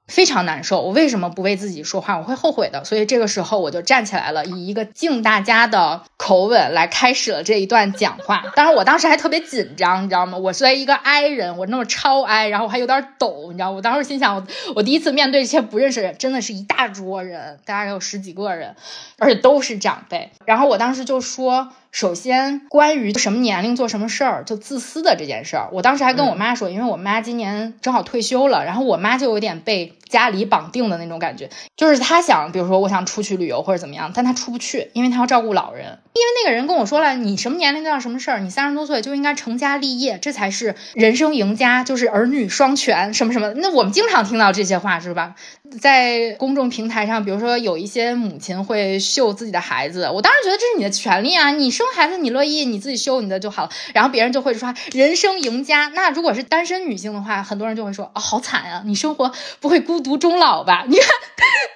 [0.07, 2.17] 非常难受，我为什么不为自己说话？
[2.17, 2.83] 我会后悔的。
[2.83, 8.43] 所以这个时候我就站起来了，以一个敬大家的口吻来开始了这一段讲话。
[8.55, 10.37] 当然，我当时还特别紧张，你知道吗？
[10.37, 14.45] 我作为一个 I 人，我那么超 I，然后我还有点抖，你知道我当时心想，
[14.75, 18.75] 我第一次面对这些不认识人，真的是一大桌人，大概有十几个人，
[19.17, 20.31] 而且都是长辈。
[20.45, 21.69] 然后我当时就说。
[21.93, 35.99] 首先，关于什么年龄做什么事儿就自私的这件事儿，我当时还跟我妈说，因为我妈今年正好退休了，然后我妈就有点被家里绑定的那种感觉，就是他想，比如说我想出去旅游或者怎么样，但他出不去，因为他要照顾老人。
[36.13, 43.51] 因为那个人跟我说了，你什么年龄干什么事儿，你三十多岁就应该成家立业，这才是人生赢家，就是儿女双全什么什么。
[43.55, 45.33] 那我们经常听到这些话是吧？
[45.81, 53.71] 在公众平台上，比如说有一些母亲会秀自己的孩子，我当时觉得这是你的权利啊，你生孩子你乐意，你自己秀你的就好了。
[53.95, 55.87] 然后别人就会说人生赢家。
[55.95, 60.85] 那如果是单身女性的话，很多人就会说啊，好惨啊，你生活不会孤独终老吧？
[60.87, 61.07] 你看，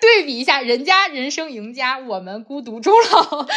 [0.02, 3.48] 对比一下，人家人生赢家，我们孤独终老。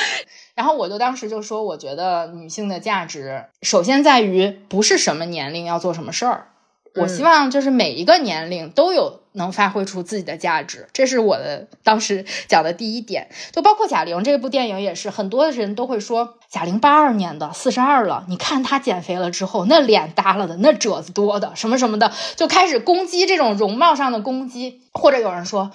[0.54, 6.49] 然后我就当时就说，我觉得女性的价值首先在于不是什么年龄要做什么事儿。
[6.96, 13.28] 我希望就是每一个年龄都有能发挥出自己的价值，这是我的当时 讲的第一点。
[13.52, 24.80] 就包括贾玲这部电影也是，很多的人都会说贾玲八二年的，四十二了，你看她减肥了之后，那脸耷拉的，那褶子多的，什么什么的，就开始攻击这种容貌上的攻击。
[24.92, 25.70] 或者有人说，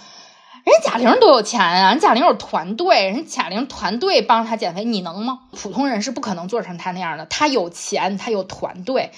[0.65, 5.39] 人贾玲多有钱啊，人贾玲有团队，人贾玲团队帮她减肥，你能吗？
[5.53, 9.11] 普通人是不可能做成她那样的，她有钱，她有团队。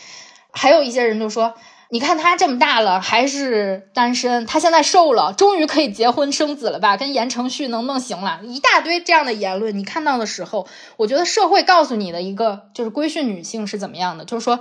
[0.52, 1.56] 还有一些人就说。
[1.90, 6.98] 你看他这么大了还是单身，他现在瘦了，终于可以结婚生子了吧？
[6.98, 8.42] 跟言承旭能不能行了？
[8.44, 10.68] 一大堆这样的言论，你看到的时候，
[10.98, 14.60] 我觉得社会告诉你的一个就是规训女性是怎么样的，就是说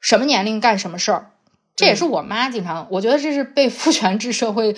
[0.00, 1.30] 什么年龄干什么事儿，
[1.74, 4.76] 这也是我妈经常，我觉得这是被父权制社会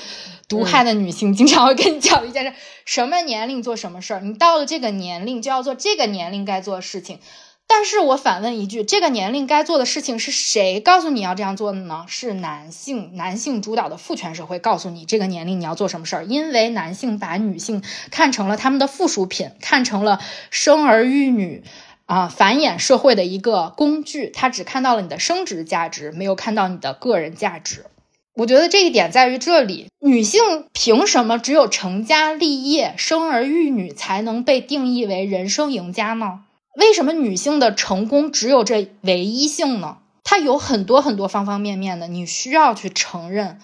[0.48, 2.54] 毒害的女性经常会跟你讲一件事：
[2.86, 7.20] 什么年龄做什么事儿，你到了这个年龄就要做这个年龄该做的事情。
[7.68, 12.04] 但是我反问一句：这个年龄该做的事情是谁告诉你要这样做的呢？
[12.08, 16.24] 是男性，男性主导的父权社会告诉你这个年龄你要做什么事儿。
[16.24, 21.64] 因为男性把女性看成了他们的附属品，看成了生儿育女
[22.06, 24.30] 啊繁衍社会的一个工具。
[24.30, 27.86] 他只看到了你的生殖价值，没有看到你的个人价值。
[28.34, 36.40] 我觉得这一点在于这里：女性凭什么只有成家立业、生儿育女才能被定义为人生赢家呢？
[36.76, 39.98] 为什么女性的成功只有这唯一性呢？
[40.22, 43.58] 它有很多很多方方面面的，你需要去承认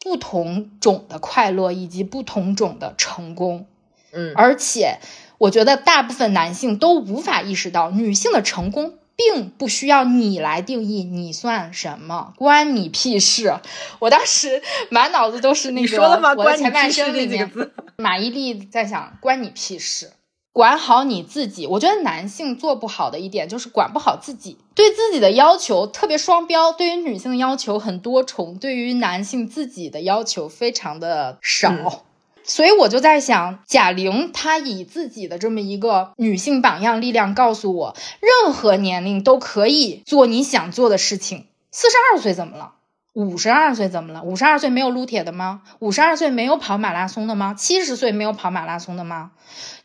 [0.00, 3.66] 不同种的快乐以及不同种的成功。
[4.12, 4.98] 嗯，而且
[5.38, 12.32] 我觉得大部分男性都无法意识到，女性的成功并不需要你来定义，你算什么？
[12.36, 13.60] 关你屁事！
[13.98, 16.00] 我当时满脑子都是那个
[16.36, 17.50] 我的前半生里面，
[17.96, 20.12] 马伊琍在想，关你屁事。
[20.54, 26.70] 管好你自己，我觉得男性做不好的一点就是管不好自己，对自己的要求特别双标。
[26.70, 32.04] 对于女性的要求很多重，对于男性自己的要求非常的少。
[32.44, 41.48] 所以我就在想，贾玲她以自己的这么一个女性榜样力量告诉我，任何年龄都可以做你想做的事情。
[41.72, 42.74] 四十二岁怎么了？
[43.14, 44.22] 五十二岁怎么了？
[44.22, 45.62] 五十二岁没有撸铁的吗？
[45.80, 47.54] 五十二岁没有跑马拉松的吗？
[47.54, 49.32] 七十岁没有跑马拉松的吗？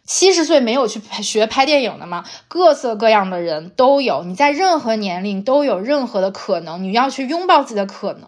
[0.09, 2.25] 七十岁没有去学拍电影的吗？
[2.47, 8.27] 各色各样的人都有，你在任何年龄都有任何的可能，你要去拥抱自己的可能。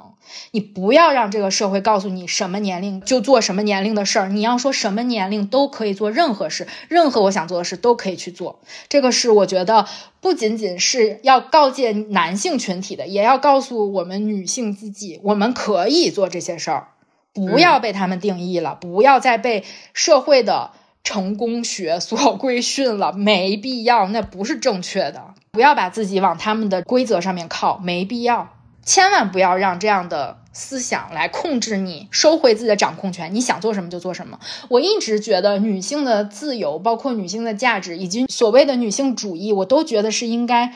[0.51, 8.59] 你不要让这个社会告诉你什么年龄就做什么年龄的事儿，你要说什么年龄都可以做任何事，任何我想做的事都可以去做。
[8.87, 9.87] 这个是我觉得
[10.21, 16.89] 不仅仅是要告诫男性群体的，也要告诉我们女性自己，我们可以做这些事儿，
[17.33, 19.63] 不要被他们定义了，不要再被
[19.93, 20.69] 社会的。
[21.03, 25.33] 成功学所规训了，没必要，那不是正确的。
[25.51, 28.55] 不要把自己往他们的规则上面靠，没必要。
[28.83, 33.35] 千万不要让这样的思想来控制你，收回自己的掌控权。
[33.35, 34.39] 你想做什么就做什么。
[34.69, 40.73] 我一直觉得女性的自由，包括女性的价值，以及所谓的女性主义，我都觉得是应该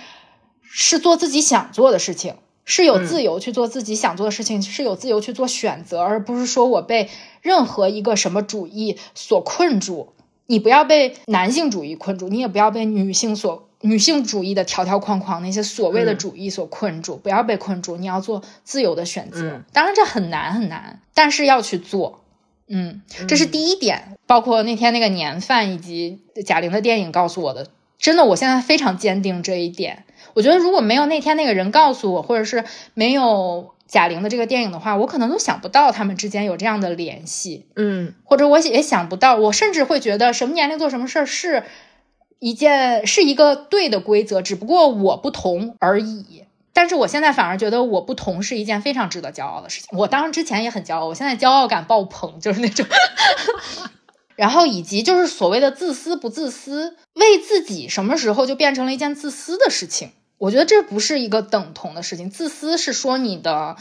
[0.62, 2.36] 是做自己想做的事情。
[2.68, 7.12] 是有自由去做自己想做的事情，是有自由去做选择，而不是说我被
[7.44, 10.15] 任何一个什么主义所困住。
[10.48, 17.98] 你不要被男性主义困住，你也不要被女性所女性主义的条条框框那些所谓的主义所困住，不要被困住。
[17.98, 19.62] 你要做自由的选择。
[19.74, 22.22] 当然这很难很难，但是要去做。
[22.68, 24.18] 嗯，这是第一点。
[24.28, 27.68] 包括那天那个年饭以及贾玲的电影告诉我的，
[28.00, 30.04] 真的，我现在非常坚定这一点。
[30.34, 32.64] 我觉得如果没有那天那个人告诉我，或者是
[32.96, 37.68] 没有贾玲的这个电影的话，我可能都想不到他们之间有这样的联系。
[37.76, 41.64] 嗯，或者我也想不到，我甚至会觉得什么年龄做什么事儿是
[42.40, 46.46] 一件是一个对的规则，只不过我不同而已。
[46.74, 49.98] 但是我现在反而觉得我不同是一件非常值得骄傲的事情。
[49.98, 52.86] 我当然之前也很骄傲，我现在骄傲感爆棚，就是那种。
[54.36, 60.10] 然后以及就是所谓的自私不自私，为自己什么时候就变成了一件自私的事情？
[60.38, 62.30] 我觉得这不是一个等同的事情。
[62.30, 63.78] 自私是说你的，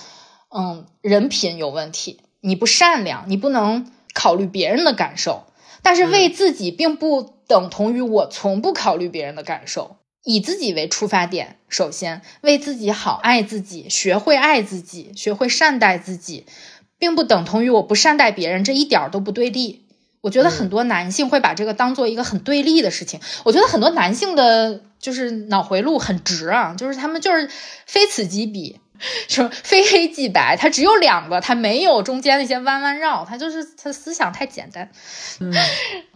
[0.54, 5.44] 嗯，人品有问题，你不善良，你不能考虑别人的感受。
[5.82, 16.46] 但是为自己并不等同于我从不考虑别人的感受，以自己为出发点，首先为自己好，爱自己，学会爱自己，学会善待自己，
[16.98, 19.84] 并不等同于我不善待别人，这一点都不对立。
[20.22, 23.20] 我觉得很多男性会把这个当做一个很对立的事情。
[23.44, 27.46] 我觉得很多男性的就是脑回路很直啊，就是他们就是
[27.84, 28.80] 非此即彼，
[29.28, 34.90] 就非黑即白，他只有两个，他没有中间那些弯弯绕，他就是他思想太简单。
[35.40, 35.52] 嗯，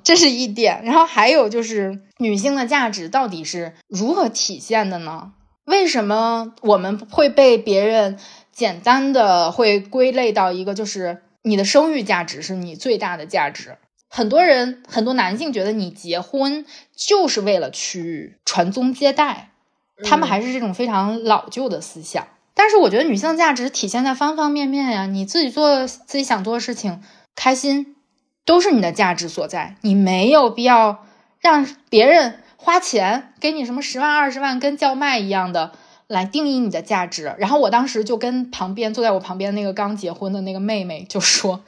[0.02, 0.80] 这是一点。
[0.84, 5.32] 然后还有就是女性的价值到底是如何体现的呢？
[5.66, 8.18] 为什么我们会被别人
[8.50, 13.76] 简单的会归类到一个就是你的生育价值是你最大的价值？
[14.08, 16.64] 很多人，很多男性觉得你结婚
[16.96, 19.50] 就是为了去传宗接代，
[20.02, 22.26] 他们还是这种非常老旧的思想。
[22.54, 27.02] 但是我觉得女性价值体现在方方面面呀，你自己做自己想做的事情，
[27.36, 27.94] 开心
[28.44, 29.76] 都是你的价值所在。
[29.82, 31.04] 你没有必要
[31.40, 35.72] 让别人花钱给你什么十万二十万跟叫卖一样的
[36.08, 37.36] 来定义你的价值。
[37.38, 41.62] 然后我当时就跟旁边坐在我旁边那个刚结婚的那个妹妹就说。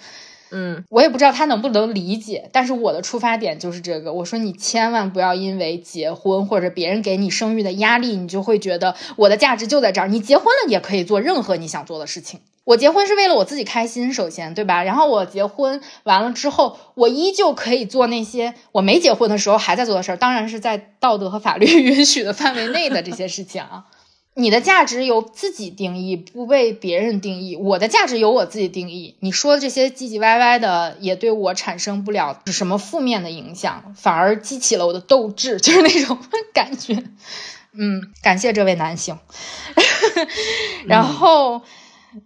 [0.53, 4.13] 嗯，我也不知道他能不能理解，但是我的出发点就是这个。
[4.13, 10.09] 我说你千万不要因为结婚或者别人给你生育的压力，你就会觉得我的价值就在这儿。
[10.09, 12.41] 你结婚了也可以做任何你想做的事情。
[12.65, 14.83] 我结婚是为了我自己开心，首先对吧？
[14.83, 23.87] 然后我结婚完了之后，我依旧可以做那些我没结婚的时候还在做的事儿，当然是在道德和法律允许的范围内的这些事情啊。
[24.35, 27.57] 你的价值由自己定义，不被别人定义。
[27.57, 29.17] 我的价值由我自己定义。
[29.21, 36.19] 你说的这些唧唧歪歪的，也对我产生不了什么负面的影响，反而激起了我的斗志， 就是那种
[36.55, 37.03] 感觉。
[37.73, 39.19] 嗯，感谢这位男性。
[40.87, 41.63] 然后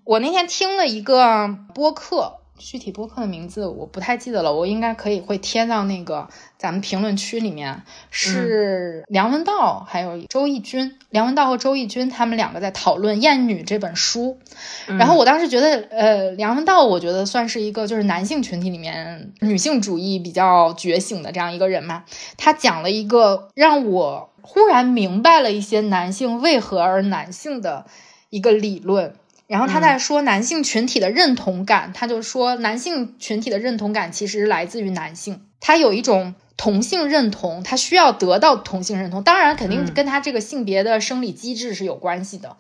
[0.05, 2.41] 我那天听了一个播客。
[2.57, 7.83] 具体播客的名字我不太记得了，我应该可以会贴到那个咱们评论区里面。
[8.11, 14.39] 是梁文道还有周轶君，梁文道和周轶君他们两个在讨论《艳女》这本书。
[14.87, 22.05] 然后我当时觉得，呃，梁文道我觉得算是一个就是男性群体里面女性主义比较觉醒的这样一个人嘛。
[22.37, 27.87] 他讲了一个让我忽然明白了一些男性为何而男性的
[28.31, 29.17] 一个理论。
[29.47, 42.57] 然后他在说男性群体的认同感，他就说男性群体的认同感其实来自于男性，他有一种同性认同，他需要得到同性认同，当然肯定跟他这个性别的生理机制是有关系的。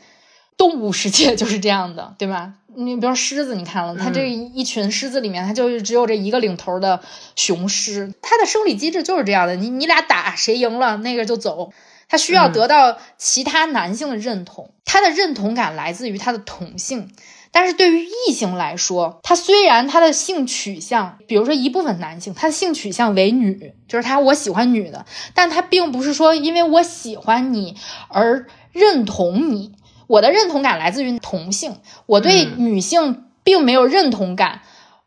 [0.57, 2.55] 动物世界 就是这样的，对吧？
[2.77, 7.01] 你比如说狮子，你看了，它这一群狮子里面，它就是只有这一个领头的
[7.35, 9.57] 雄狮，它的生理机制就是这样的。
[9.57, 11.73] 你你俩打，谁赢了，那个就走。
[12.15, 17.11] 他需要得到其他男性的认同，他的认同感来自于他的同性。
[17.51, 25.05] 但是对于异性来说，他虽然他的性取向，比如说一部分男性，他的性取向为女，就是他我喜欢女的，
[25.35, 29.73] 但他并不是说因为我喜欢你而认同你。
[30.07, 34.61] 我的认同感来自于同性，我对女性并没有认同感。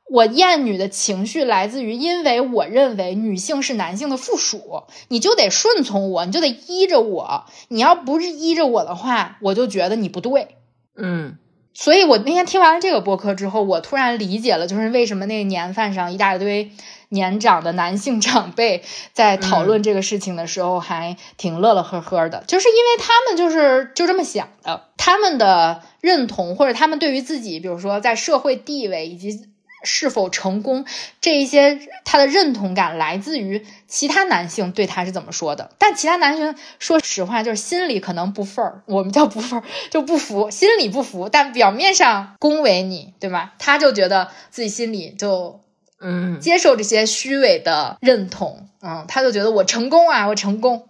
[0.09, 7.45] 我厌女的情绪来自于，因为我认为女性是男性的附属，你就得顺从我，你就得依着我。
[7.67, 10.55] 你要不是依着我的话，我就觉得你不对。
[10.95, 11.37] 嗯，
[11.73, 16.71] 所以我那天听完了这个播客之后，我突然理解了，就是为什么那个年饭上一大堆
[17.09, 29.49] 年长的男性长辈在讨论这个事情的时候还挺乐乐呵呵的，就是因为他们就是就这么想的，他们的认同或者他们对于自己，比如说在社会地位以及。
[29.87, 30.85] 是否成功，
[31.21, 35.71] 这一些他的认同感来自于其他男性对他是怎么说的。
[35.77, 43.53] 但其他男性说实话，就是心里可能不忿儿，我们叫不忿儿，就不服，心里不服，但表面上恭维你，对吧？
[43.57, 45.61] 他就觉得自己心里就
[45.99, 50.87] 嗯，接受这些虚伪的认同，嗯，他就觉得我成功啊，我成功。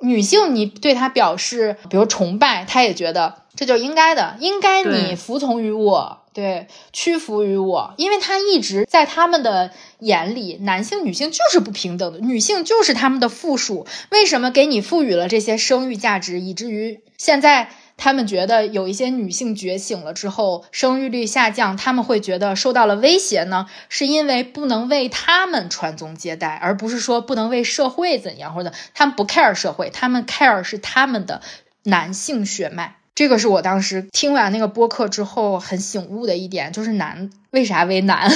[0.00, 9.70] 女性，你对他表示，比如崇拜，他也觉得这就应该的，应该你服从于我，对，屈服于我，因为他一直在他们的
[10.00, 13.86] 眼里，男性女性就是不平等的，女性就是他们的附属。
[14.10, 23.66] 为什么给你赋予了这些生育价值，以至于现在他们觉得有一些女性觉醒了之后，生育率下降，他们会觉得受到了威胁呢？
[23.88, 31.40] 是因为不能为他们传宗接代，而不是说不能为社会怎样，或者他们不 care 社会，他们 care 是他们的
[31.84, 32.96] 男性血脉。
[33.14, 38.30] 这个是我当时听完那个播客之后很醒悟的一点，就是男为啥为难，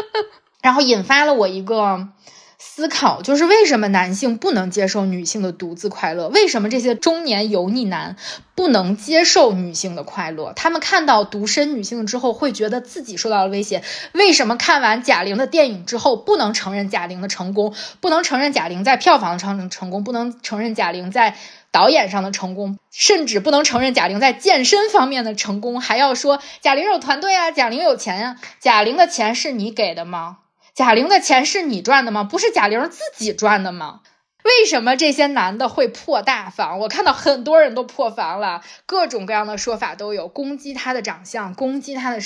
[0.62, 2.08] 然后引发了我一个
[2.56, 6.28] 思考，就是为什么男性不能接受女性的独自快乐？
[6.28, 8.16] 为什么这些中年油腻男
[8.54, 10.54] 不能接受女性的快乐？
[10.56, 13.82] 他们看到独身女性之后，会觉得自己受到了威胁。
[14.12, 21.36] 为什么看完贾玲的电影之后，不能承认贾玲的成功，不能承认贾玲在票房上成功，不能承认贾玲在
[21.74, 30.38] 导演上的成功，甚至不能承认贾玲在健身方面的成功，还要说贾玲有团队啊，贾玲有钱呀、贾玲的钱是你给的吗？
[30.72, 32.22] 贾玲的钱是你赚的吗？
[32.22, 34.02] 不是贾玲自己赚的吗？
[34.44, 36.78] 为什么这些男的会破大防？
[36.80, 42.18] 我看到很多人都破防了，各种各样的说法都有，攻击他的长相，攻击他的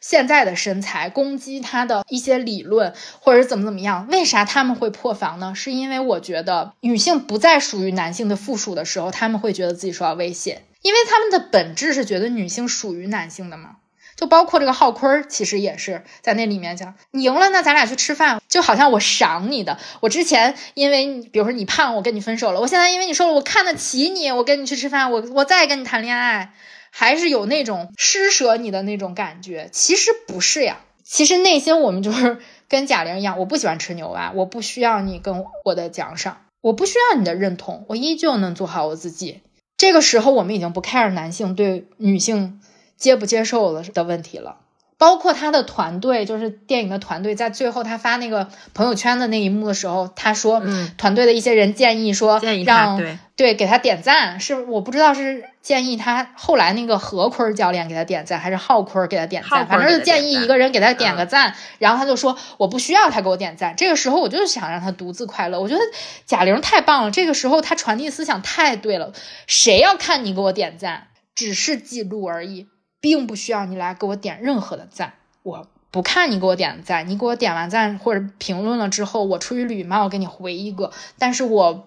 [0.00, 4.08] 现在的身材，攻击他的一些理论，或者怎么怎么样。
[4.10, 5.54] 为啥他们会破防呢？
[5.54, 13.76] 是因为我觉得女性不再属于男性的附属的时候，他们会觉得自己受到威胁，因为他们的本质是觉得女性属于男性的嘛。
[14.16, 19.78] 就包括这个浩坤儿，其实也是在那里面讲，你赢了，那咱俩去吃饭，就好像我赏你的。
[20.00, 26.54] 我之前因为，比如说你胖，我跟你分手了，我现在因为你瘦了，我看得起你，我跟你去吃饭，我我再跟你谈恋爱，
[26.90, 29.68] 还是有那种施舍你的那种感觉。
[29.70, 32.38] 其实不是呀，其实内心我们就是
[32.68, 39.42] 跟贾玲一样，我不喜欢吃牛蛙，我不需要你跟我的奖赏，我不需要你的认同，我依旧能做好我自己。
[39.76, 42.62] 这个时候，我们已经不 care 男性对女性。
[42.96, 44.56] 接不接受了的问题了，
[44.98, 65.80] 包括他的团队，就是电影的团队，在最后他发那个朋友圈的那一幕的时候，他说，嗯，团队的一些人建议说，建议让对对给他点赞，是我不知道是建议他后来那个何坤教练给他点赞，还是浩坤给他点赞，反正就建议一个人给他点个赞，然后他就说我不需要他给我点赞，这个时候我就是想让他独自快乐，我觉得
[66.24, 69.12] 贾玲太棒了，这个时候他传递思想太对了，
[69.46, 72.68] 谁要看你给我点赞，只是记录而已。
[73.06, 75.12] 并不需要你来给我点任何的赞，
[75.44, 81.86] 我不看你给我点的赞，你给我点完赞或者评论了之后，我出于礼貌给你回一个，但是我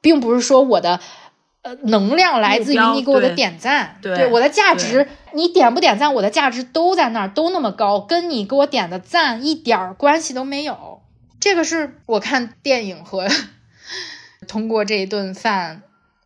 [0.00, 1.00] 并不是说我的
[1.62, 11.02] 呃能量来自于你给我的点赞，对对我的价值，你点不点赞，我的价值都在那儿，都那么高，跟你给我点的赞一点儿关系都没有。
[11.40, 13.26] 这个是我看电影和
[14.46, 15.82] 通过这一顿饭。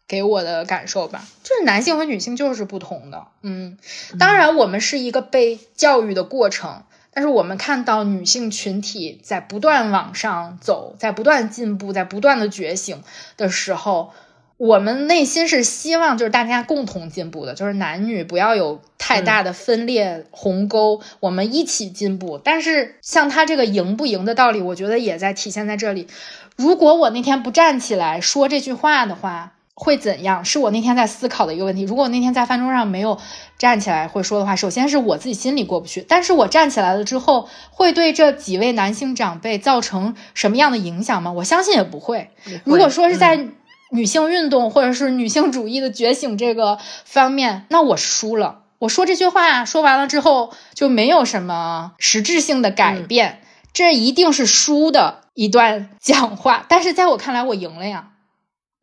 [0.08, 3.26] 给我的感受吧，就是男性和女性就是不同的。
[3.42, 3.76] 嗯，
[4.18, 6.82] 当然我们是一个被教育的过程，
[7.12, 13.02] 但是我们看到女性群体在不断往上走，在不断进步，在不断的觉醒
[13.36, 14.12] 的时候，
[14.56, 22.40] 我们内心是希望就是大家共同进步的，就是男女不要有太大的分裂鸿沟，我们一起进步。
[22.42, 26.08] 但是像他这个赢不赢的道理，我觉得也在体现在这里。
[26.56, 30.44] 如果我那天不站起来说这句话的话，会怎样？
[30.44, 31.82] 是我那天在思考的一个问题。
[31.82, 33.16] 如果我那天在饭桌上没有
[33.58, 36.04] 站起来会说的话，首先是我自己心里过不去。
[36.08, 41.30] 但是我站起来了之后，会对这几位男性长辈造成什么样的影响吗？
[41.30, 42.30] 我相信也不会。
[42.64, 43.46] 如果说是在
[43.92, 48.62] 女性运动或者是女性主义的觉醒这个方面，那我输了。
[48.80, 53.40] 我说这句话说完了之后，就没有什么实质性的改变，
[53.72, 56.66] 这一定是输的一段 讲话。
[56.68, 58.08] 但是在我看来，我赢了呀。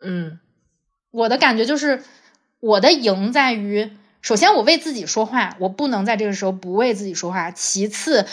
[0.01, 0.39] 嗯。
[1.15, 2.03] 我的感觉就是，
[2.59, 3.89] 我的赢在于，
[4.21, 7.51] 首先我为自己说话，我不能在这个时候不为自己说话。
[7.51, 8.25] 其次，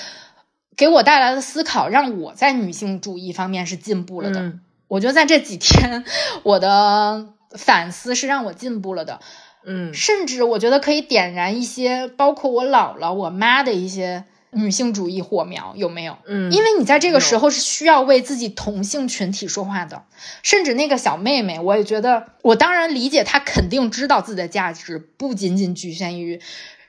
[0.77, 4.41] 给我带来的思考，让我在女性主义方面是进步了的。
[4.41, 6.05] 嗯、我觉得在这几天，
[6.43, 9.21] 我的反思是让我进步了的。
[9.65, 14.25] 嗯，甚至我觉得可以点燃一些，包括我姥姥、我妈的一些。
[14.55, 16.19] 女性主义火苗有没有？
[16.27, 20.03] 嗯，因为你在这个时候是需要为自己同性群体说话的，
[20.43, 26.39] 甚至那个小妹妹，我也觉得，我当然理解她肯定知道自己的价值不仅仅局限于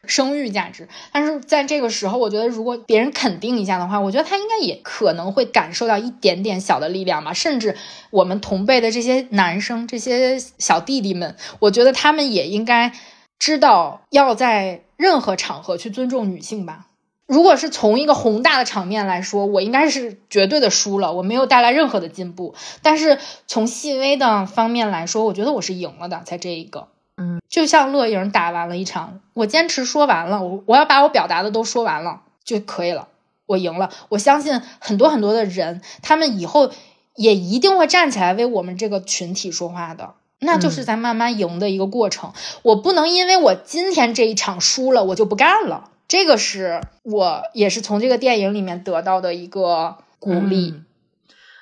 [0.05, 0.89] 生育价值。
[1.13, 7.31] 但是在这个时候，我觉得如果别人肯定一下的话，我觉得她应该也可能会感受到一点点小的力量吧。
[7.33, 7.77] 甚至
[8.09, 12.91] 我们同辈的这些男生、这些小弟弟们，我觉得他们也应该
[13.39, 16.87] 知道要在任何场合去尊重女性吧。
[17.33, 22.53] 如果是从一个宏大的场面来说，我应该是绝对的输了，我没有带来任何的进步。
[22.83, 33.07] 但是从细微的方面来说，我觉得我是赢了的，在这一个，嗯，就像乐莹打完了一场，我坚持说完了，我我要把我表达的都说完了就可以了，
[33.47, 33.89] 我赢了。
[34.09, 36.69] 我相信很多很多的人，他们以后
[37.15, 42.31] 也一定会站起来为我们这个群体说话的，那就是在慢慢赢的一个过程。
[42.61, 45.89] 我不能因为我今天这一场输了，我就不干了。
[46.13, 50.85] 这个是我也是从这个电影里面得到的一个鼓励，嗯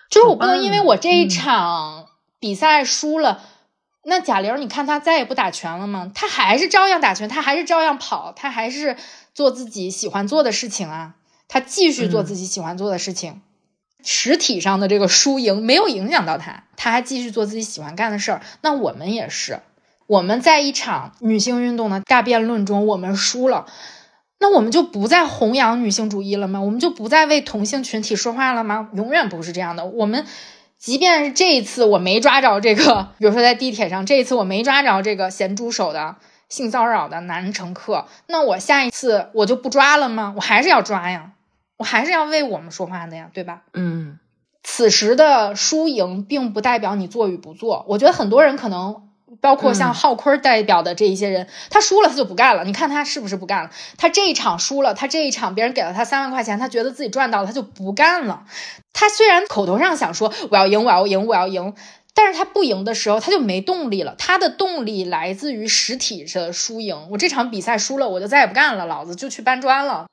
[0.10, 2.08] 就是我不能因为我这一嗯场
[2.38, 3.42] 比赛输了，
[4.04, 6.12] 那贾玲，你看她再也不打拳了吗？
[6.14, 8.98] 她还是照样打拳，她还是照样跑，她还是
[9.34, 11.16] 做自己喜欢做的事情啊，
[11.48, 13.42] 她继续做自己喜欢做的事情。
[14.04, 18.42] 实体上的这个输赢没有影响到她，她还继续做自己喜欢干的事儿。
[18.60, 19.62] 那我们也是，
[20.08, 23.68] 我们在一场女性运动的大辩论中，我们输了。
[24.42, 26.60] 那我们就不再弘扬女性主义了吗？
[26.60, 28.90] 我们就不再为同性群体说话了吗？
[28.94, 29.86] 永远不是这样的。
[29.86, 30.26] 我们
[30.80, 36.16] 即便是这一次我没抓着这个，比如说在地铁上，这一次我没抓着这个咸猪手的
[36.50, 40.34] 性骚扰的男乘客，那我下一次我就不抓了吗？
[40.36, 41.34] 我还是要抓呀，
[41.78, 43.62] 我还是要为我们说话的呀，对吧？
[43.76, 44.18] 嗯
[44.64, 47.86] 此时的输赢并不代表你做与不做。
[47.88, 49.04] 我觉得很多人可能，
[49.40, 52.64] 包括像嗯浩坤代表的这一些人，他输了他就不干了。
[52.64, 53.70] 你看他是不是不干了？
[53.98, 58.44] 他这一场输了，他这一场别人给了他三万块钱，他觉得自己赚到了，他就不干了。
[58.94, 61.74] 他虽然口头上想说我要赢，我要赢，我要赢。
[62.14, 64.16] 但是他不赢的时候，他就没动力了。
[64.18, 67.08] 他的动力来自于实体的输赢。
[67.10, 70.08] 我这场比赛输了，我就再也不干了，老子就去搬砖了。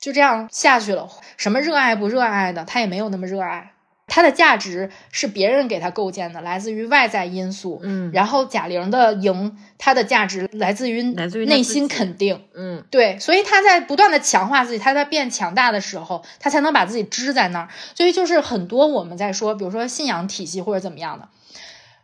[0.00, 1.08] 就这样下去了。
[1.36, 3.71] 什么热爱不热爱的，他也没有那么热爱。
[4.08, 7.80] 他的价值是别人给他构建的，来自于外在因素。
[7.82, 12.42] 嗯然后贾玲的赢，他的价值来自于来自于内心肯定。
[12.54, 17.68] 嗯对，所以他在不断的强化自己，他在变强大的时候，他才能把自己支在那儿。
[17.94, 21.28] 所以就是很多我们在说，比如说信仰体系或者怎么样的，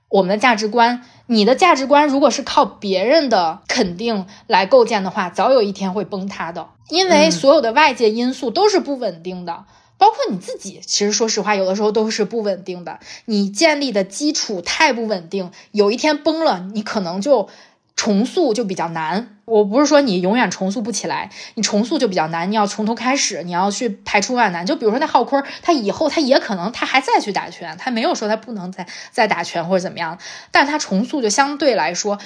[0.08, 9.64] 我们的价值观，你的价值观如果是靠别人的肯定来构建的话，早有一天会崩塌的，因为嗯所有的外界因素都是不稳定的。
[9.98, 13.00] 包括你自己，其实说实话，有的时候都是不稳定的。
[13.26, 17.48] 你建立的基础太不稳定，有一天崩了，你可能就
[17.96, 19.34] 重塑就比较难。
[19.44, 24.64] 我不是说你永远重塑不起来，你重塑就比较难，你要从头开始，你要去排除万难。
[24.64, 30.18] 就比如说那浩坤，他以后他也可能他还再去打拳，他没有说他不能再再打拳或者怎么样，
[30.52, 32.18] 但他重塑就相对来说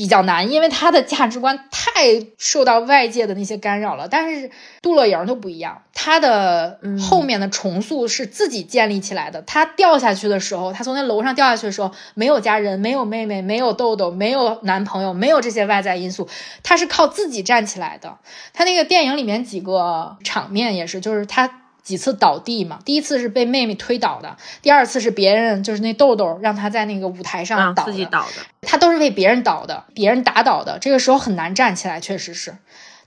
[0.00, 4.08] 比较难，因为他的价值观太受到外界的那些干扰了。
[4.08, 4.50] 但是
[4.80, 9.42] 杜乐莹就不一样，他的嗯后面的重塑是自己建立起来的。
[9.42, 16.26] 他掉下去的时候，他从那楼上掉下去的时候，没有家人，没有妹妹，没有豆豆，没有男朋友，没有这些外在因素，
[16.62, 18.16] 他是靠自己站起来的。
[18.54, 21.58] 他那个电影里面几个场面也是，就是他。
[21.90, 30.78] 几次倒地嘛，第一次是被妹妹推倒的，第二次是别人就是那豆豆让他在那个舞台上啊倒的，自己倒的，他都是被别人倒的，别人打倒的。
[30.78, 32.54] 这个时候很难站起来，确实是。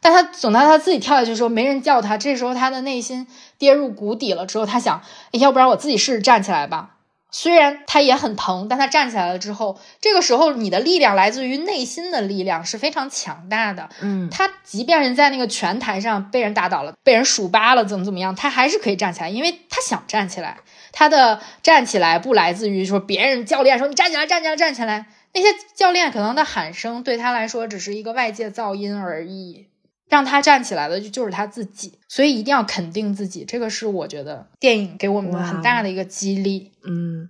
[0.02, 3.26] 但他等到他自己跳下去的时候，没人叫他，这时候他的内心
[3.58, 4.46] 跌入谷底了。
[4.46, 5.02] 之后他想，
[5.32, 6.98] 哎要不然我自己试试站起来吧。
[7.34, 13.90] 虽然他也很疼，但他站起来了之后，这个时候你的力量来自于内心的力量是非常强大的。
[14.02, 20.58] 嗯他即便是在那个拳台上被人打倒了，被人数八了，怎么怎么样，他还是可以站起来，因为他想站起来。
[20.92, 25.08] 他的站起来不来自于说别人教练说你站起来，站起来，站起来。
[25.34, 29.66] 那些教练可能的喊声对他来说只是一个外界噪音而已，
[30.14, 31.98] 让他站起来的就就是他自己。
[32.08, 36.72] 所以一定要肯定自己，这个是我觉得电影给我们很大的一个激励。
[36.84, 37.28] 嗯，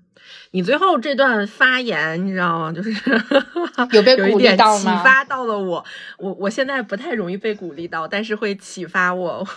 [0.51, 2.73] 你最后这段发言，你知道吗？
[2.73, 2.91] 就是
[3.93, 5.85] 有被 鼓励到吗启发到了我。
[6.18, 9.47] 我我现在不太容易被鼓励到，但是会启发我。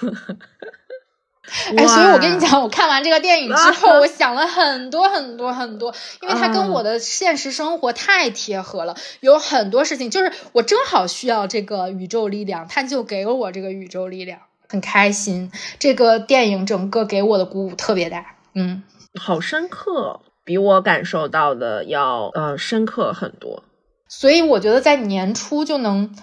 [1.77, 15.51] 哎，所以我跟你，讲，我看完这个电影之 后，我想了很多很多很多，因为它跟我的现实生活太贴合了，有很多事情就是我正好需要这个宇宙力量，它就给了我这个宇宙力量，很开心。
[15.79, 18.83] 这个电影整个给我的鼓舞特别大，嗯，
[19.21, 23.63] 好深刻，比我感受到的要呃深刻很多。
[24.09, 26.15] 所以我觉得在年初就能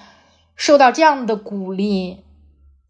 [0.56, 2.24] 受到这样的鼓励，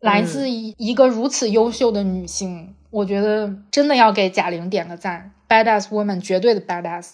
[0.04, 7.12] 来自一一个如此优秀的女性，我觉得真的要给贾玲点个赞，badass woman，绝对的 badass。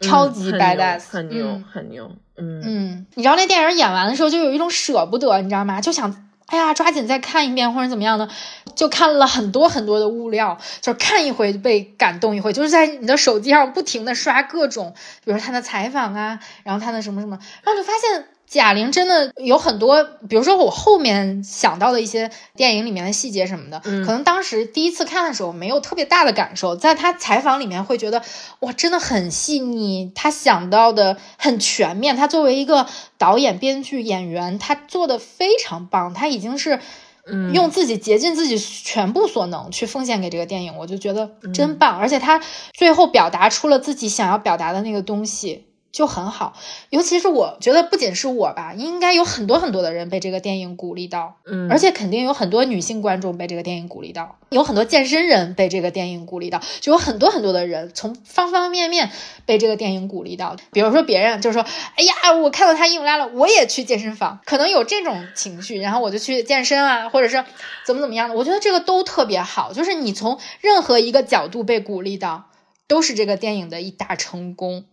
[0.00, 2.10] 超级 badass，牛很牛，嗯很牛。
[2.38, 5.80] 嗯嗯，你知道那电影演完的时候，就有一种舍不得，你知道吗？
[5.80, 8.28] 就想，哎呀，抓紧再看一遍或者怎么样的，
[8.74, 14.94] 就看了很多很多的物料，就是看一回被感动一回，就是在你的手机上不停的刷各种，
[15.24, 18.26] 比如他的采访啊，然后他的什么什么，然后就发现。
[18.46, 28.22] 贾玲真的有很多，比如说我后面想到的一些电影里面的细节什么的，嗯可能当时第一次看的时候没有特别大的感受，在她采访里面会觉得
[28.60, 32.16] 哇，真的很细腻，她想到的很全面。
[32.16, 32.86] 她作为一个
[33.18, 36.78] 导演、编剧、演员，她做的非常棒，她已经是
[37.26, 41.98] 嗯用自己竭尽自己全部所能去奉献给这个电影，我就觉得真棒。
[41.98, 42.40] 而且她
[42.72, 45.65] 最后表达出了自己想要表达的那个东西。
[45.96, 46.52] 就很好，
[46.90, 59.10] 尤其是我觉得不仅是我吧，应该有很多很多的人被这个电影鼓励到，嗯，而且肯定有很多女性观众被这个电影鼓励到，有很多健身人被这个电影鼓励到，就有很多很多的人从方方面面
[59.46, 60.54] 被这个电影鼓励到。
[60.70, 61.64] 比如说别人就说
[61.96, 67.42] ：“哎呀，我看到他硬拉了，我也去健身房。”可能有这种情绪，然后我就去健身啊，或者是
[67.86, 68.34] 怎么怎么样的。
[68.34, 72.50] 我觉得这个都特别好，就是你从任何一个角度被鼓励到，
[72.86, 74.84] 都是这个电影的一大成功。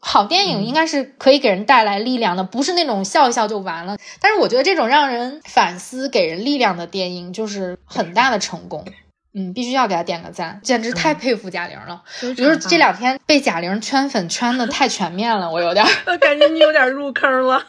[0.00, 3.96] 好电影应该是可以给人带来力量的，不是那种笑一笑就完了。
[4.20, 8.84] 但是我觉得这种让人反思、给人力量的电影，就是很大的成功。
[9.38, 12.02] 嗯，必须要给他点个赞，简直太佩服贾玲了。
[12.06, 15.84] 非常就是这两天被贾玲圈粉圈的太全面了，我有点
[16.18, 17.62] 感觉你有点入坑了。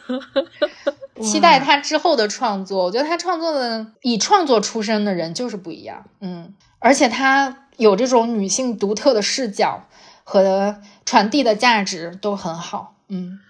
[1.20, 2.84] 期待她之后的创作。
[2.84, 9.84] 我觉得她创作的以创作出身的人就是不一样，嗯，而且她有这种女性独特的视角
[10.24, 10.76] 和
[11.08, 13.40] 传递的价值都很好，嗯。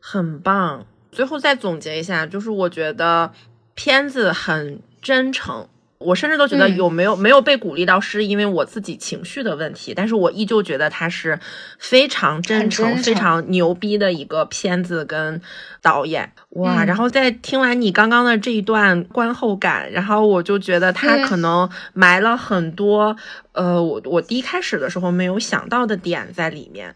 [0.00, 0.86] 很棒。
[1.12, 3.30] 最后再总结一下，就是我觉得
[3.74, 5.68] 片子很真诚。
[6.04, 9.92] 我甚至都觉得嗯有没有、没有被鼓励到，是因为我自己情绪的问题。
[9.94, 11.38] 但是我依旧觉得它是
[11.78, 15.40] 非常真诚、非常牛逼的一个片子跟
[15.82, 16.84] 导演哇！
[16.84, 23.16] 嗯然后在听完你刚刚的这一段观后感，然后我就觉得他嗯可能埋了很多、
[23.52, 26.94] 呃，我我第一开始的时候没有想到的点在里面。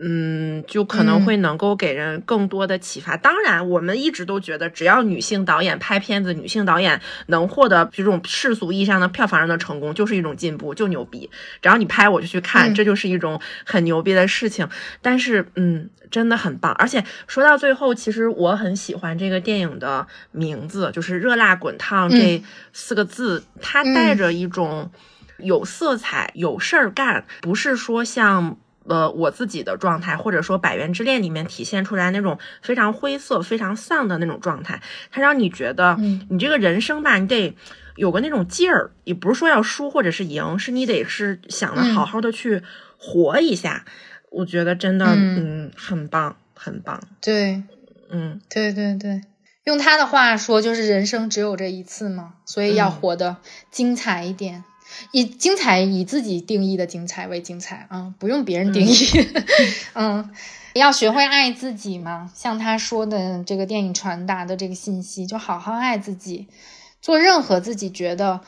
[0.00, 3.16] 嗯，就可能嗯会能够给人更多的启发。
[3.16, 11.28] 当然，我们一直都觉得，只要女性导演拍片子，女性导演能获得这种世俗意义上的票房上的成功，就是一种进步，就牛逼。
[11.60, 14.68] 只要你拍，我就去看，嗯这就是一种很牛逼的事情。
[15.02, 16.72] 但是，嗯，真的很棒。
[16.74, 22.40] 而且说到最后，其实我很喜欢这个电影的名字，就是“热辣滚烫”这
[22.72, 24.92] 四个字，它带着一种
[25.38, 28.56] 有色彩、有事儿干，不是说像。
[28.88, 37.56] 呃，我自己的状态，或者说《百元之恋》里面体现出来那种非常灰色、非常丧的那种状态，它让你觉得，嗯你这个人生吧，你得
[37.96, 42.62] 有个那种劲儿，也不是说要输或者是赢，是你得是想着嗯好好的去
[42.96, 43.84] 活一下。
[44.30, 47.62] 我觉得真的，嗯嗯，很棒，很棒，对，
[48.10, 49.22] 嗯，对对对，
[49.64, 52.92] 用他的话说，就是人生只有这一次嘛，所以要嗯。
[52.92, 53.36] 活得
[53.70, 54.64] 精彩一点，
[55.12, 58.94] 以精彩以自己定义的精彩为精彩啊，不用别人定义。
[59.94, 60.30] 嗯，
[60.74, 66.48] 要学会爱自己嘛，像他说的这个电影传达的这个信息，就好好爱自己，
[67.00, 68.40] 做任何自己觉得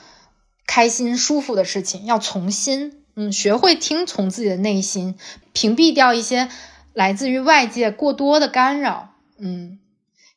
[0.66, 2.96] 开心舒服的事情，要从心。
[3.16, 5.16] 嗯，学会听从自己的内心，
[5.52, 6.48] 屏蔽掉一些
[6.94, 9.10] 来自于外界过多的干扰。
[9.36, 9.80] 嗯，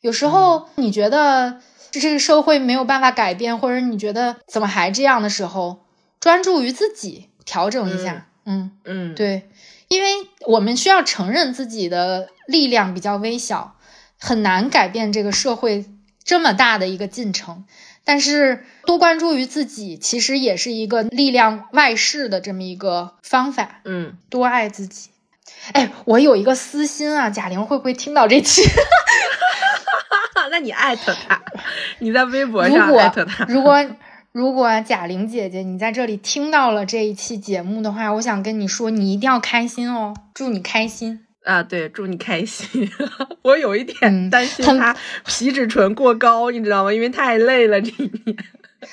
[0.02, 1.62] 有时候你觉得
[1.92, 5.83] 这个社会没有办法改变，或者你觉得怎么还这样的时候，
[6.24, 8.28] 专注于自己，调整一下。
[8.46, 9.50] 嗯嗯，对，
[9.90, 10.08] 因为
[10.48, 13.76] 我们需要承认自己的力量比较微小，
[14.18, 15.84] 很难改变这个社会
[16.24, 17.66] 这么大的一个进程。
[18.06, 23.82] 但是多关注于自己，其实也是一个力量外事的这么一个方法。
[23.84, 25.10] 嗯，多爱自己。
[25.74, 28.62] 哎，我有一个私心啊，贾玲会不会听到这期？
[30.52, 31.42] 那你艾特他，
[32.00, 33.86] 你在微博上艾特果他，如果
[34.34, 41.24] 如果贾玲姐姐你在这里听到了这一期节目的话，我想跟你说，你一定要开心哦，祝你开心。
[41.44, 42.90] 啊，对，祝你开心。
[43.44, 46.92] 我有一点嗯担心很他皮质醇过高，你知道吗？
[46.92, 48.36] 因为太累了这一年。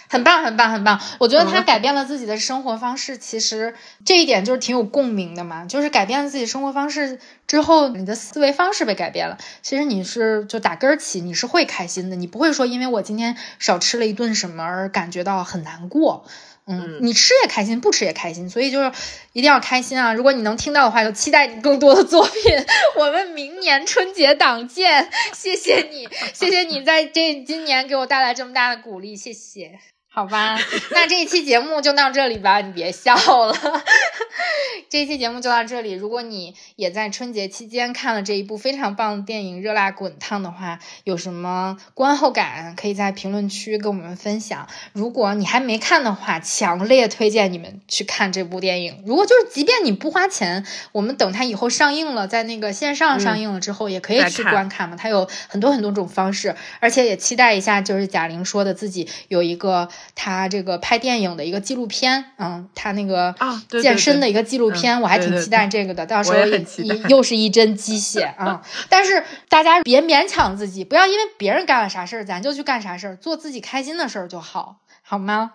[0.08, 1.00] 很棒，很棒，很棒！
[1.18, 5.64] 我觉得她嗯改变了自己的生活方式，其实这一点就是挺有共鸣的嘛。
[5.64, 16.24] 就是改变了自己生活方式之后，你的思维方式被改变了，其实你是就打根儿起，你是会开心的，你不会说因为我今天少吃了一顿什么而感觉到很难过。
[16.70, 18.92] 嗯，你吃也开心，不吃也开心，所以就是
[19.32, 20.14] 一定要开心啊！
[20.14, 22.34] 如果你能听到的话，就期待你更多的作品。
[22.97, 29.78] 我们明年春节档见，谢谢你，谢谢你在这今年给我带来这么大的鼓励，谢谢。
[30.12, 30.59] 好吧，
[30.91, 33.55] 那这一期节目就到这里吧，你别笑了。
[34.91, 35.93] 这一期节目就到这里。
[35.93, 44.66] 如果你也在春节期间看了这一部非常棒的电影《热辣滚烫》的话，有什么观后感，可以在评论区跟我们分享。
[44.93, 49.05] 如果你还没看的话，强烈推荐你们去看这部电影。
[49.07, 54.97] 如果就是即便你不花钱，我们等它以后上映了，在那个线上上映了之后，也可以去观看嘛。
[54.97, 64.81] 它有很多很多种方式，而且也期待一下，就是贾玲说的自己有一个她这个拍电影的一个纪录片，嗯，他那个啊健身的一个纪录片。
[64.81, 68.62] 片我还挺期待这个的，到时候也又是一针鸡血啊！
[68.89, 75.52] 但是大家别勉强自己，不要因为别人干了啥事儿，咱就去干啥事儿，做自己开心的事儿就好，好吗？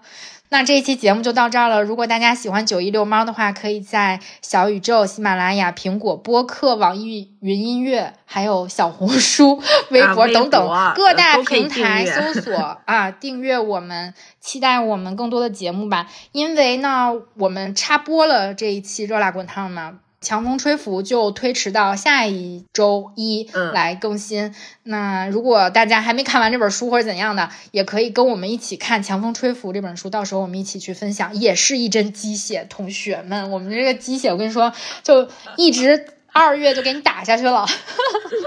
[0.49, 1.83] 那这一期节目就到这儿了。
[1.83, 12.55] 如果大家喜欢九一遛猫的话，可以在小宇宙、喜马拉雅、苹果播客、网易云音乐，还有小红书、微博等等各大平台搜索
[12.85, 16.07] 啊，订阅我们，期待我们更多的节目吧。
[16.31, 19.99] 因为呢，我们插播了这一期热辣滚烫嘛。
[20.25, 24.55] 强风吹拂就推迟到下一周一来更新。
[24.81, 32.65] 那如果大家还没看完这本书或者怎样的，也可以跟我们一起看《强风吹拂》这本书，到时候我们一起去分享，也是一针鸡血。
[32.67, 34.73] 同学们，我们这个鸡血，我跟你说，
[35.03, 35.27] 就
[35.57, 37.63] 一直二月就给你打下去了。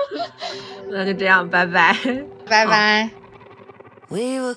[0.90, 1.96] 那就这样，拜拜，
[2.48, 3.08] 拜拜。
[4.08, 4.56] We were